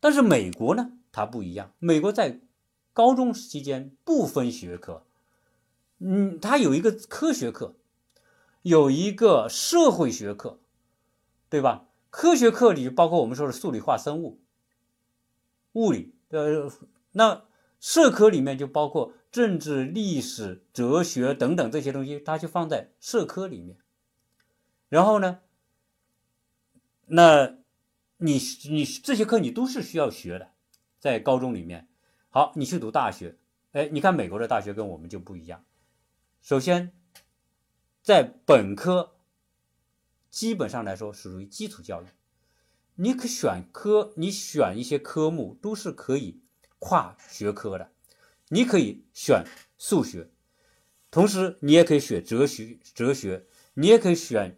[0.00, 2.40] 但是美国呢，它不一样，美国在
[2.92, 5.06] 高中期间不分学科，
[6.00, 7.74] 嗯，它有一个科学课，
[8.60, 10.58] 有一个社会学课，
[11.48, 11.88] 对吧？
[12.10, 14.38] 科学课里包括我们说的数理化生物、
[15.72, 16.12] 物理。
[16.28, 16.70] 呃，
[17.12, 17.44] 那
[17.80, 23.78] 社科里面就包括政治、历史、哲学等等这些东西，它就放在社科里面。
[24.88, 25.40] 然后呢，
[27.06, 27.58] 那
[28.18, 28.38] 你
[28.70, 30.52] 你这些课你都是需要学的，
[30.98, 31.88] 在高中里面。
[32.30, 33.36] 好，你去读大学，
[33.72, 35.64] 哎，你看美国的大学跟我们就不一样。
[36.42, 36.92] 首先，
[38.02, 39.16] 在本科
[40.30, 42.06] 基本上来说属于基础教育。
[42.94, 46.40] 你可选科，你选一些科目都是可以
[46.78, 47.90] 跨学科的。
[48.48, 49.44] 你可以选
[49.76, 50.30] 数学，
[51.10, 54.56] 同时你也可以选哲学，哲学你也可以选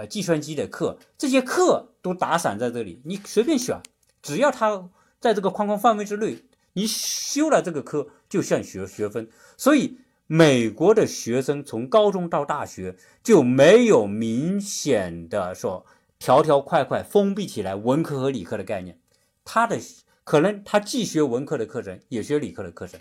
[0.00, 3.82] 呃计算机的课，这些课都打散在这里，你随便选，
[4.22, 4.88] 只要它
[5.20, 6.42] 在这个框框范围之内，
[6.72, 9.28] 你修了这个科就算学学分。
[9.58, 15.84] 所以美国的学生从高中到大学就没有明显的说。
[16.22, 19.00] 条条块块封闭起来，文科和理科的概念，
[19.42, 19.78] 他的
[20.22, 23.00] 可能他既学文科的课程，也学理科的课程。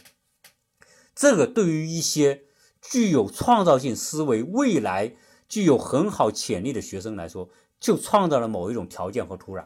[1.13, 2.43] 这个对于一些
[2.81, 5.15] 具有创造性思维、未来
[5.49, 9.65] 具有很好潜力的学生来说，就创造了某一种条件和土壤。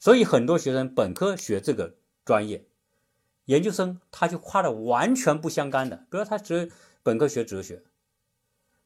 [0.00, 1.94] 所以很多学生本科学这个
[2.24, 2.66] 专业，
[3.44, 5.96] 研究生他就跨的完全不相干的。
[6.10, 6.68] 比如他哲
[7.04, 7.84] 本科学哲学，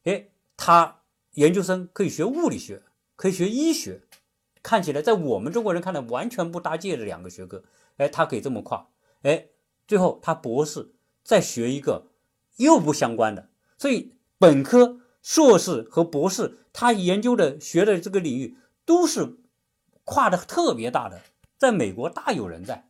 [0.05, 1.01] 哎，他
[1.33, 2.83] 研究生可以学物理学，
[3.17, 4.03] 可以学医学，
[4.63, 7.65] 看起来在我们中国人看来完全不搭界的两个学科，
[7.97, 8.87] 哎，他可以这么跨，
[9.23, 9.47] 哎，
[9.87, 10.93] 最后他博士
[11.25, 12.09] 再学一个
[12.59, 13.49] 又不相关的，
[13.79, 15.01] 所以本科。
[15.29, 18.57] 硕士和博士，他研究的学的这个领域
[18.87, 19.37] 都是
[20.05, 21.21] 跨的特别大的，
[21.59, 22.89] 在美国大有人在，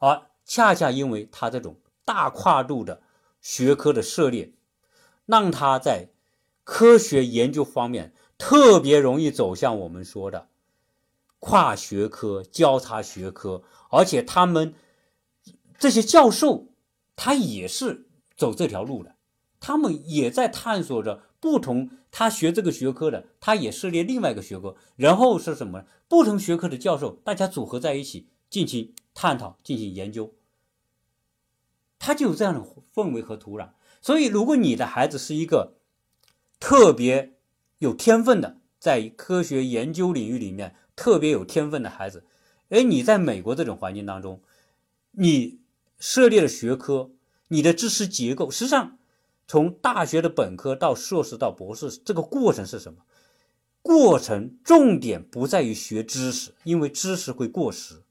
[0.00, 3.00] 而恰恰因为他这种大跨度的
[3.40, 4.50] 学科的涉猎，
[5.24, 6.08] 让他在
[6.64, 10.48] 科学研究方面特别容易走向我们说的
[11.38, 14.74] 跨学科、交叉学科，而且他们
[15.78, 16.66] 这些教授
[17.14, 19.14] 他也是走这条路的，
[19.60, 21.22] 他们也在探索着。
[21.40, 25.84] 不同，他学这个学科的，他也涉猎另外一个学科，然后是什么？
[26.08, 30.34] 不同学科的教授，大家组合在一起进行探讨、进行研究，
[31.98, 32.60] 他就有这样的
[32.92, 33.70] 氛围和土壤。
[34.02, 35.74] 所以，如果你的孩子是一个
[36.58, 37.34] 特别
[37.78, 42.24] 有天分的，在科学研究领域里面特别有天分的孩子，
[42.70, 44.42] 哎，你在美国这种环境当中，
[45.12, 45.60] 你
[46.00, 47.12] 涉猎的学科，
[47.48, 48.97] 你的知识结构，实际上。
[49.48, 52.98] 从大学的本科到硕士到博士，这个过程是什么？
[53.80, 58.02] 过程重点不在于学知识，因为知识会过时，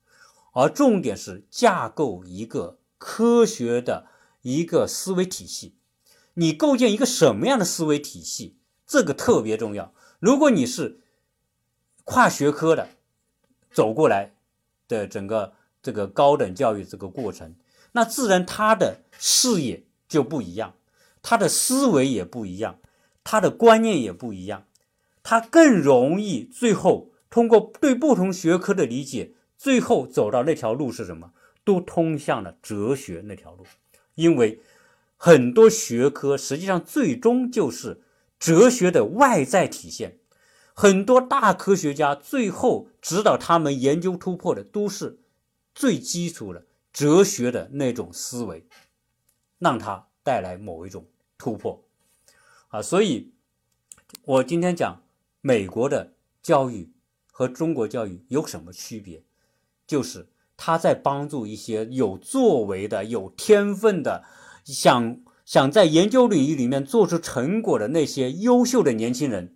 [0.54, 4.08] 而重点是架构一个科学的
[4.42, 5.76] 一个思维体系。
[6.34, 8.58] 你构建一个什么样的思维体系，
[8.88, 9.94] 这个特别重要。
[10.20, 11.02] 如果你是
[12.04, 12.90] 跨学科的
[13.72, 14.34] 走过来
[14.88, 17.54] 的整个这个高等教育这个过程，
[17.92, 20.74] 那自然他的视野就不一样。
[21.30, 22.80] 他的思维也不一样，
[23.22, 24.66] 他的观念也不一样，
[25.22, 31.34] 他更容易最后通过对不同学科的理解，最后走到那条路是什么？
[31.66, 33.66] 都通向了哲学那条路，
[34.16, 34.62] 因为
[35.18, 38.02] 很多学科实际上最终就是
[38.40, 40.20] 哲学的外在体现。
[40.74, 45.20] 很多大科学家最后指导他们研究突破的，都是
[45.76, 48.66] 最基础的哲学的那种思维，
[49.60, 51.06] 让他带来某一种。
[51.38, 51.84] 突破，
[52.70, 53.32] 啊，所以，
[54.24, 55.04] 我今天讲
[55.42, 56.92] 美国的教育
[57.32, 59.24] 和中国教育有什么区别？
[59.86, 60.28] 就是
[60.58, 64.24] 他在帮助一些有作为的、有天分的、
[64.64, 69.56] 想想在研究领域里面做出成果的那些优秀的年轻人，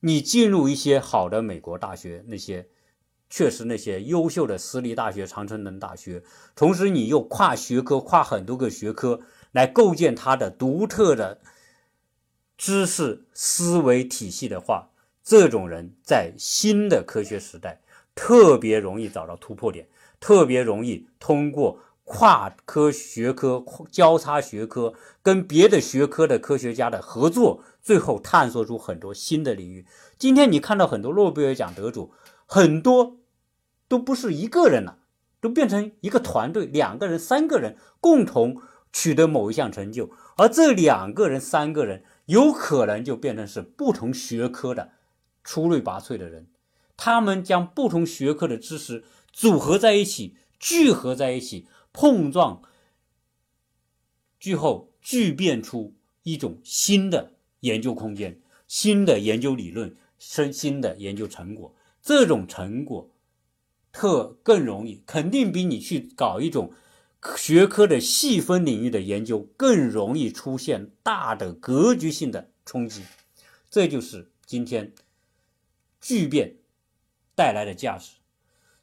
[0.00, 2.68] 你进入一些好的美国大学，那些
[3.28, 6.24] 确实那些优秀的私立大学、常春藤大学，
[6.56, 9.20] 同时你又跨学科、跨很多个学科。
[9.52, 11.40] 来构建他的独特的
[12.58, 14.90] 知识思维体系的话，
[15.22, 17.80] 这种人在新的科学时代
[18.14, 19.86] 特别容易找到突破点，
[20.20, 29.86] 特别容易通过跨科学科、交叉学科跟别的学科的科学家的合作，最后探索出很多新的领域。
[30.18, 32.12] 今天你看到很多诺贝尔奖得主，
[32.46, 33.16] 很多
[33.88, 34.98] 都不是一个人了，
[35.40, 38.62] 都变成一个团队，两个人、三个人共同。
[38.92, 44.92] 取得某一项成就，而这两个人、三个人有可能就变成是不同学科的
[45.42, 46.48] 出类拔萃的人，
[46.96, 52.62] 他们将不同学科的知识组合在一起、聚合在一起、碰撞，
[54.38, 61.74] 最后聚变出一种新的研究空间、新的研究理论、生新的研究成果。
[62.02, 63.10] 这种成果
[63.90, 66.72] 特更容易，肯定比你去搞一种。
[67.36, 73.02] 学科的细分领域的研究更容易出现大的格局性的冲击，
[73.70, 74.92] 这就是今天
[76.00, 76.56] 巨变
[77.36, 78.16] 带来的价值。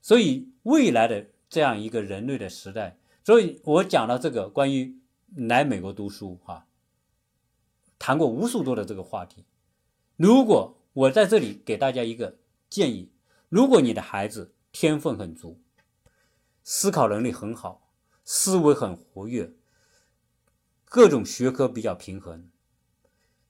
[0.02, 4.98] 所以未来的这样一个人类的时代，所以我讲到这个关于
[5.36, 6.66] 来美国读书哈，
[8.00, 9.44] 谈过无数多的这个话题。
[10.16, 12.38] 如果我在这里给大家一个
[12.70, 13.12] 建议，
[13.50, 15.60] 如果你的孩子天分很足，
[16.64, 17.89] 思考能力很好。
[18.32, 19.52] 思维很活跃，
[20.86, 22.48] 各种学科比较平衡，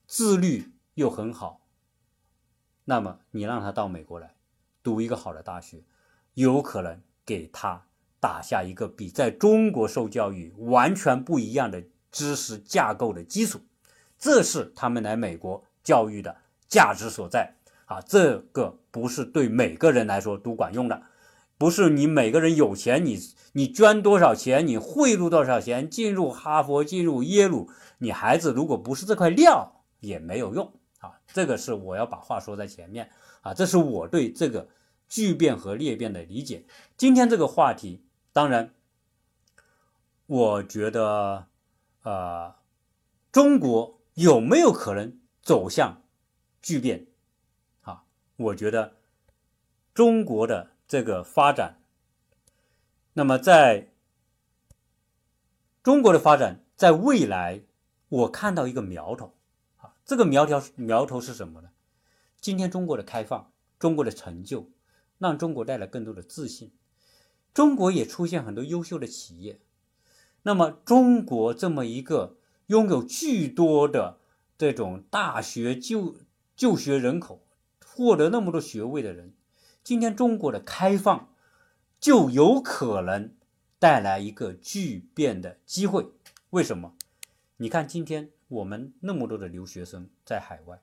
[0.06, 1.60] 自律又很好。
[2.86, 4.34] 那么你让他到美国来
[4.82, 5.84] 读一个好的大学，
[6.32, 7.84] 有可能给他
[8.20, 13.60] 打下一个比在中国受教育完全不一样的知识架构的基础。
[14.18, 16.34] 这是他们来美国教育的
[16.68, 17.54] 价值所在
[17.84, 18.00] 啊！
[18.00, 21.02] 这个不是对每个人来说都管用的。
[21.60, 23.18] 不是你每个人有钱，你
[23.52, 33.10] 你捐多少钱，你贿赂多少钱，进入哈佛，进入耶鲁，你孩子如果不是这块料也没有用啊，这个是我要把话说在前面
[33.42, 34.70] 啊，这是我对这个
[35.06, 36.64] 巨变和裂变的理解。
[36.96, 38.72] 今天这个话题，当然，
[40.24, 41.48] 我觉得，
[42.04, 42.54] 呃，
[43.30, 46.04] 中国有没有可能走向
[46.62, 47.06] 巨变？
[47.82, 48.04] 啊，
[48.36, 48.94] 我觉得
[49.92, 51.80] 中国的这个发展，
[53.12, 53.92] 那么在
[55.84, 57.62] 中国的发展，在未来，
[58.08, 59.36] 我看到一个苗头。
[60.04, 61.70] 这个苗条苗头是什么呢？
[62.40, 64.68] 今天中国的开放，中国的成就，
[65.18, 66.72] 让中国带来更多的自信。
[67.54, 69.60] 中国也出现很多优秀的企业。
[70.42, 72.36] 那么，中国这么一个
[72.66, 74.18] 拥有巨多的
[74.58, 76.16] 这种大学就
[76.56, 77.46] 就学人口，
[77.86, 79.34] 获得那么多学位的人，
[79.82, 81.32] 今天中国的开放
[81.98, 83.34] 就有可能
[83.78, 86.06] 带来一个巨变的机会。
[86.50, 86.94] 为什么？
[87.56, 88.30] 你看今天。
[88.50, 90.82] 我们那么多的留学生在海外，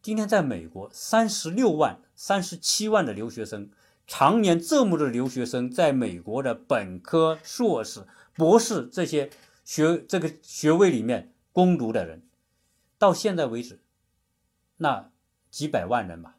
[0.00, 3.68] 今天在美国三十六万、三十七万的留学生，
[4.06, 9.28] 常年这么多的留学生在美国的本科、硕士、博士这些
[9.62, 12.22] 学这个学位里面攻读的人，
[12.96, 13.78] 到现在为止，
[14.78, 15.10] 那
[15.50, 16.38] 几百万人吧，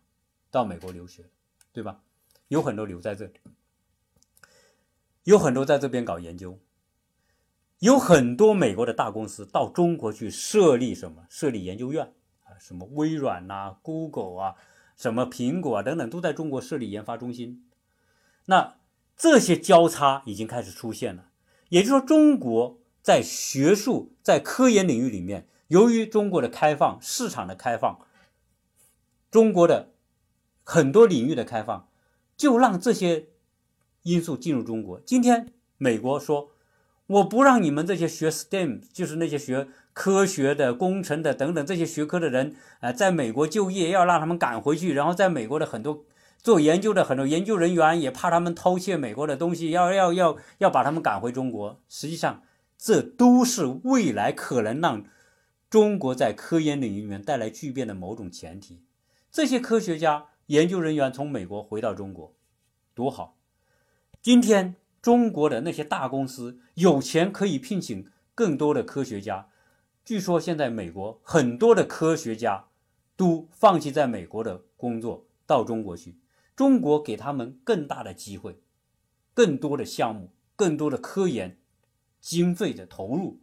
[0.50, 1.30] 到美国留学，
[1.78, 2.01] 对吧？
[2.47, 3.34] 有很多留在这里，
[5.25, 6.57] 有很多在这边搞研究。
[7.78, 11.28] 有很多美国的大公司到中国去设立什么？
[11.30, 12.15] 设立研究院
[12.45, 14.55] 啊，什么微软呐、Google 啊、
[14.95, 17.69] 什么苹果啊等等，都在中国设立研发中心。
[18.45, 18.80] 那
[19.15, 21.30] 这些交叉已经开始出现了。
[21.69, 27.99] 也就是说，中国在学术、在科研领域里面，由于中国的开放、市场的开放，
[29.30, 29.91] 中国的
[30.70, 31.88] 很多领域的开放，
[32.36, 33.28] 就让这些
[34.03, 34.99] 因素进入中国。
[35.05, 36.51] 今天美国说。
[37.07, 44.93] 我不让你们这些学 STEM，就是那些学科学的、工程的等等这些学科的人，啊，在美国就业，要让他们赶回去。
[44.93, 46.03] 然后在美国的很多
[46.43, 51.80] 做研究的很多研究人员也怕他们偷窃美国的东西，要要要要把他们赶回中国。
[51.88, 52.43] 实际上，
[52.78, 55.05] 这都是未来可能让
[55.70, 58.84] 中国在科研领域里面带来巨变的某种前提。
[59.32, 62.36] 这些科学家、研究人员从美国回到中国，
[62.93, 63.38] 多好！
[64.22, 64.76] 今天。
[65.00, 69.48] 中国的那些大公司有钱可以聘请更多的科学家。
[70.04, 72.68] 据说现在美国很多的科学家
[73.16, 76.20] 都放弃在美国的工作，到中国去。
[76.58, 78.60] 中国给他们更大的机会，
[79.34, 81.58] 更多的项目，更多的科研
[82.20, 83.39] 经费的投入。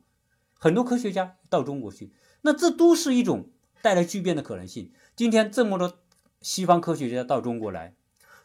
[0.58, 3.48] 很多科学家到中国去，那这都是一种
[3.80, 4.92] 带来巨变的可能性。
[5.16, 6.00] 今天这么多
[6.44, 7.94] 西方科学家到中国来，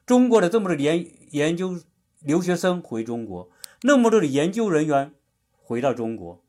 [0.08, 1.80] 中国的这么多研研究。
[2.22, 3.50] 留学生回中国，
[3.84, 5.14] 那么多的研究人员
[5.56, 6.43] 回到中国，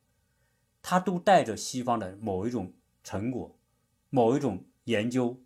[0.82, 2.72] 他都带着西方的某一种
[3.04, 3.56] 成果、
[4.08, 5.40] 某一种研究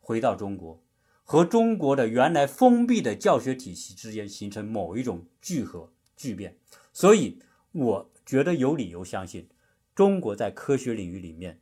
[0.00, 0.82] 回到中国，
[1.22, 6.58] 和中国的原来封闭的教学体系之间形成某一种聚合、聚变。
[6.92, 7.40] 所以，
[7.70, 9.48] 我觉得有理由相信，
[9.94, 11.60] 中国在科学领域里面，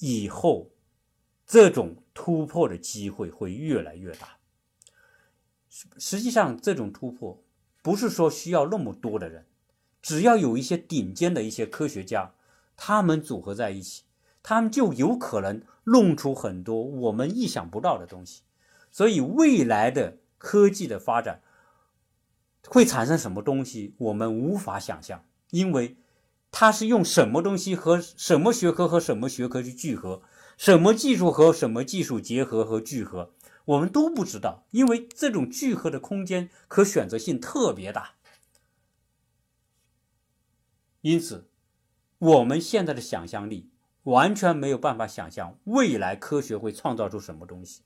[0.00, 0.72] 以后
[1.46, 4.38] 这种突破的机会会越来越大。
[5.98, 7.42] 实际上，这种突破
[7.82, 9.44] 不是说需要那么多的人，
[10.00, 12.32] 只要有一些顶尖的一些科学家，
[12.76, 14.04] 他们组合在一起，
[14.42, 18.42] 他们就有可能弄出很多我们意想不到的东西。
[18.92, 21.42] 所以，未来的科技的发展
[22.68, 25.96] 会产生什么东西，我们无法想象，因为
[26.52, 30.22] 它是用什么东西和什么学科和什么学科去聚合，
[30.56, 33.32] 什么技术和什么技术结合和聚合。
[33.66, 38.16] 我们都不知道，因为这种聚合的空间可选择性特别大，
[41.00, 41.48] 因此
[42.18, 43.70] 我们现在的想象力
[44.02, 47.82] 完全没有办法想象未来科学会创造出什么东西。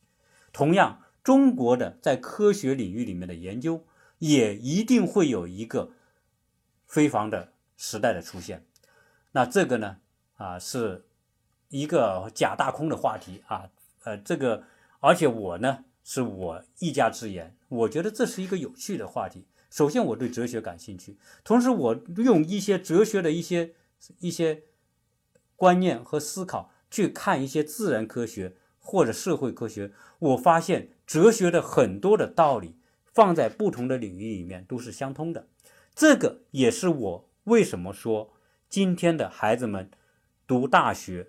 [0.53, 3.87] 同样，中国的在科学领域里面的研究
[4.19, 5.93] 也一定会有一个
[6.89, 8.67] 非凡的时代的出现。
[9.31, 9.99] 那这个呢，
[10.35, 11.07] 啊，是
[11.69, 13.71] 一个假大空的话题啊，
[14.05, 14.65] 呃，这个。
[15.01, 19.47] 而且我呢，是我一家之言，我觉得这是一个有趣的话题。
[19.71, 23.75] 首先，我对哲学感兴趣，同时我用一些哲学的一些
[24.19, 24.65] 一些
[25.55, 35.47] 观念和思考去看一些自然科学或者社会科学，我发现哲学的很多的道理放在不同的领域里面都是相通的。
[35.95, 38.33] 这个也是我为什么说
[38.69, 39.89] 今天的孩子们
[40.45, 41.29] 读大学、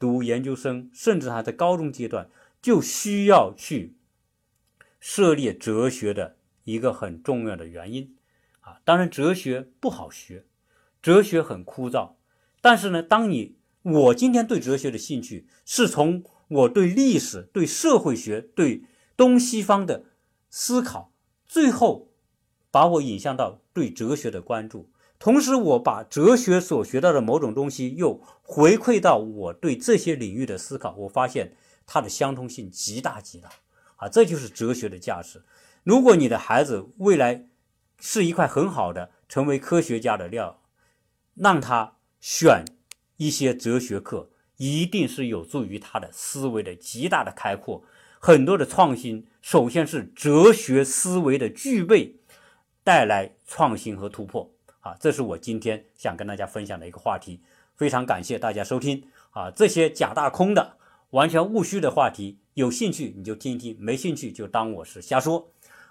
[0.00, 2.28] 读研究生，甚至还在高中阶段。
[2.62, 3.94] 就需要去
[5.00, 8.14] 涉猎哲学的一个很重要的原因
[8.60, 10.44] 啊，当然哲学不好学，
[11.00, 12.10] 哲学很枯燥，
[12.60, 18.82] 但是呢，当你我今天对哲学的兴趣，是从我对历史、对社会学、对
[19.16, 20.04] 东西方的
[20.50, 21.14] 思考，
[21.46, 22.10] 最后
[22.70, 24.90] 把我引向到对哲学的关注。
[25.20, 31.54] 同时，我把哲学所学到的某种东西又回馈到我对这些领域的思考，我发现
[31.86, 33.50] 它的相通性极大极大。
[33.96, 35.42] 啊，这就是哲学的价值。
[35.84, 37.46] 如果你的孩子未来
[38.00, 40.62] 是一块很好的成为科学家的料，
[41.34, 42.64] 让他选。
[43.18, 47.84] 一些哲学课一定是有助于他的思维的极大的开阔，
[48.18, 49.26] 很多的创新。
[49.42, 52.16] 首先是哲学思维的具备
[52.82, 54.50] 带来创新和突破
[54.80, 57.40] 啊，这是我今天想跟大家分享的一个话题。
[57.76, 60.76] 非常感谢大家收听啊，这些假大空的
[61.10, 65.50] 完全务虚的话题，有兴趣你就听一听，没兴趣就当我是瞎说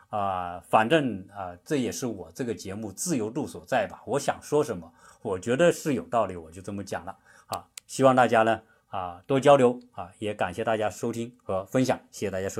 [0.09, 0.59] 啊。
[0.69, 4.01] 反正啊，这也是我这个节目自由度所在吧。
[4.05, 4.91] 我想说什么。
[5.21, 7.13] 我觉得是有道理，我就这么讲了
[7.47, 7.65] 啊！
[7.87, 12.57] 希望大家呢啊多交流啊，也感谢大家收听和分享，谢谢大家收。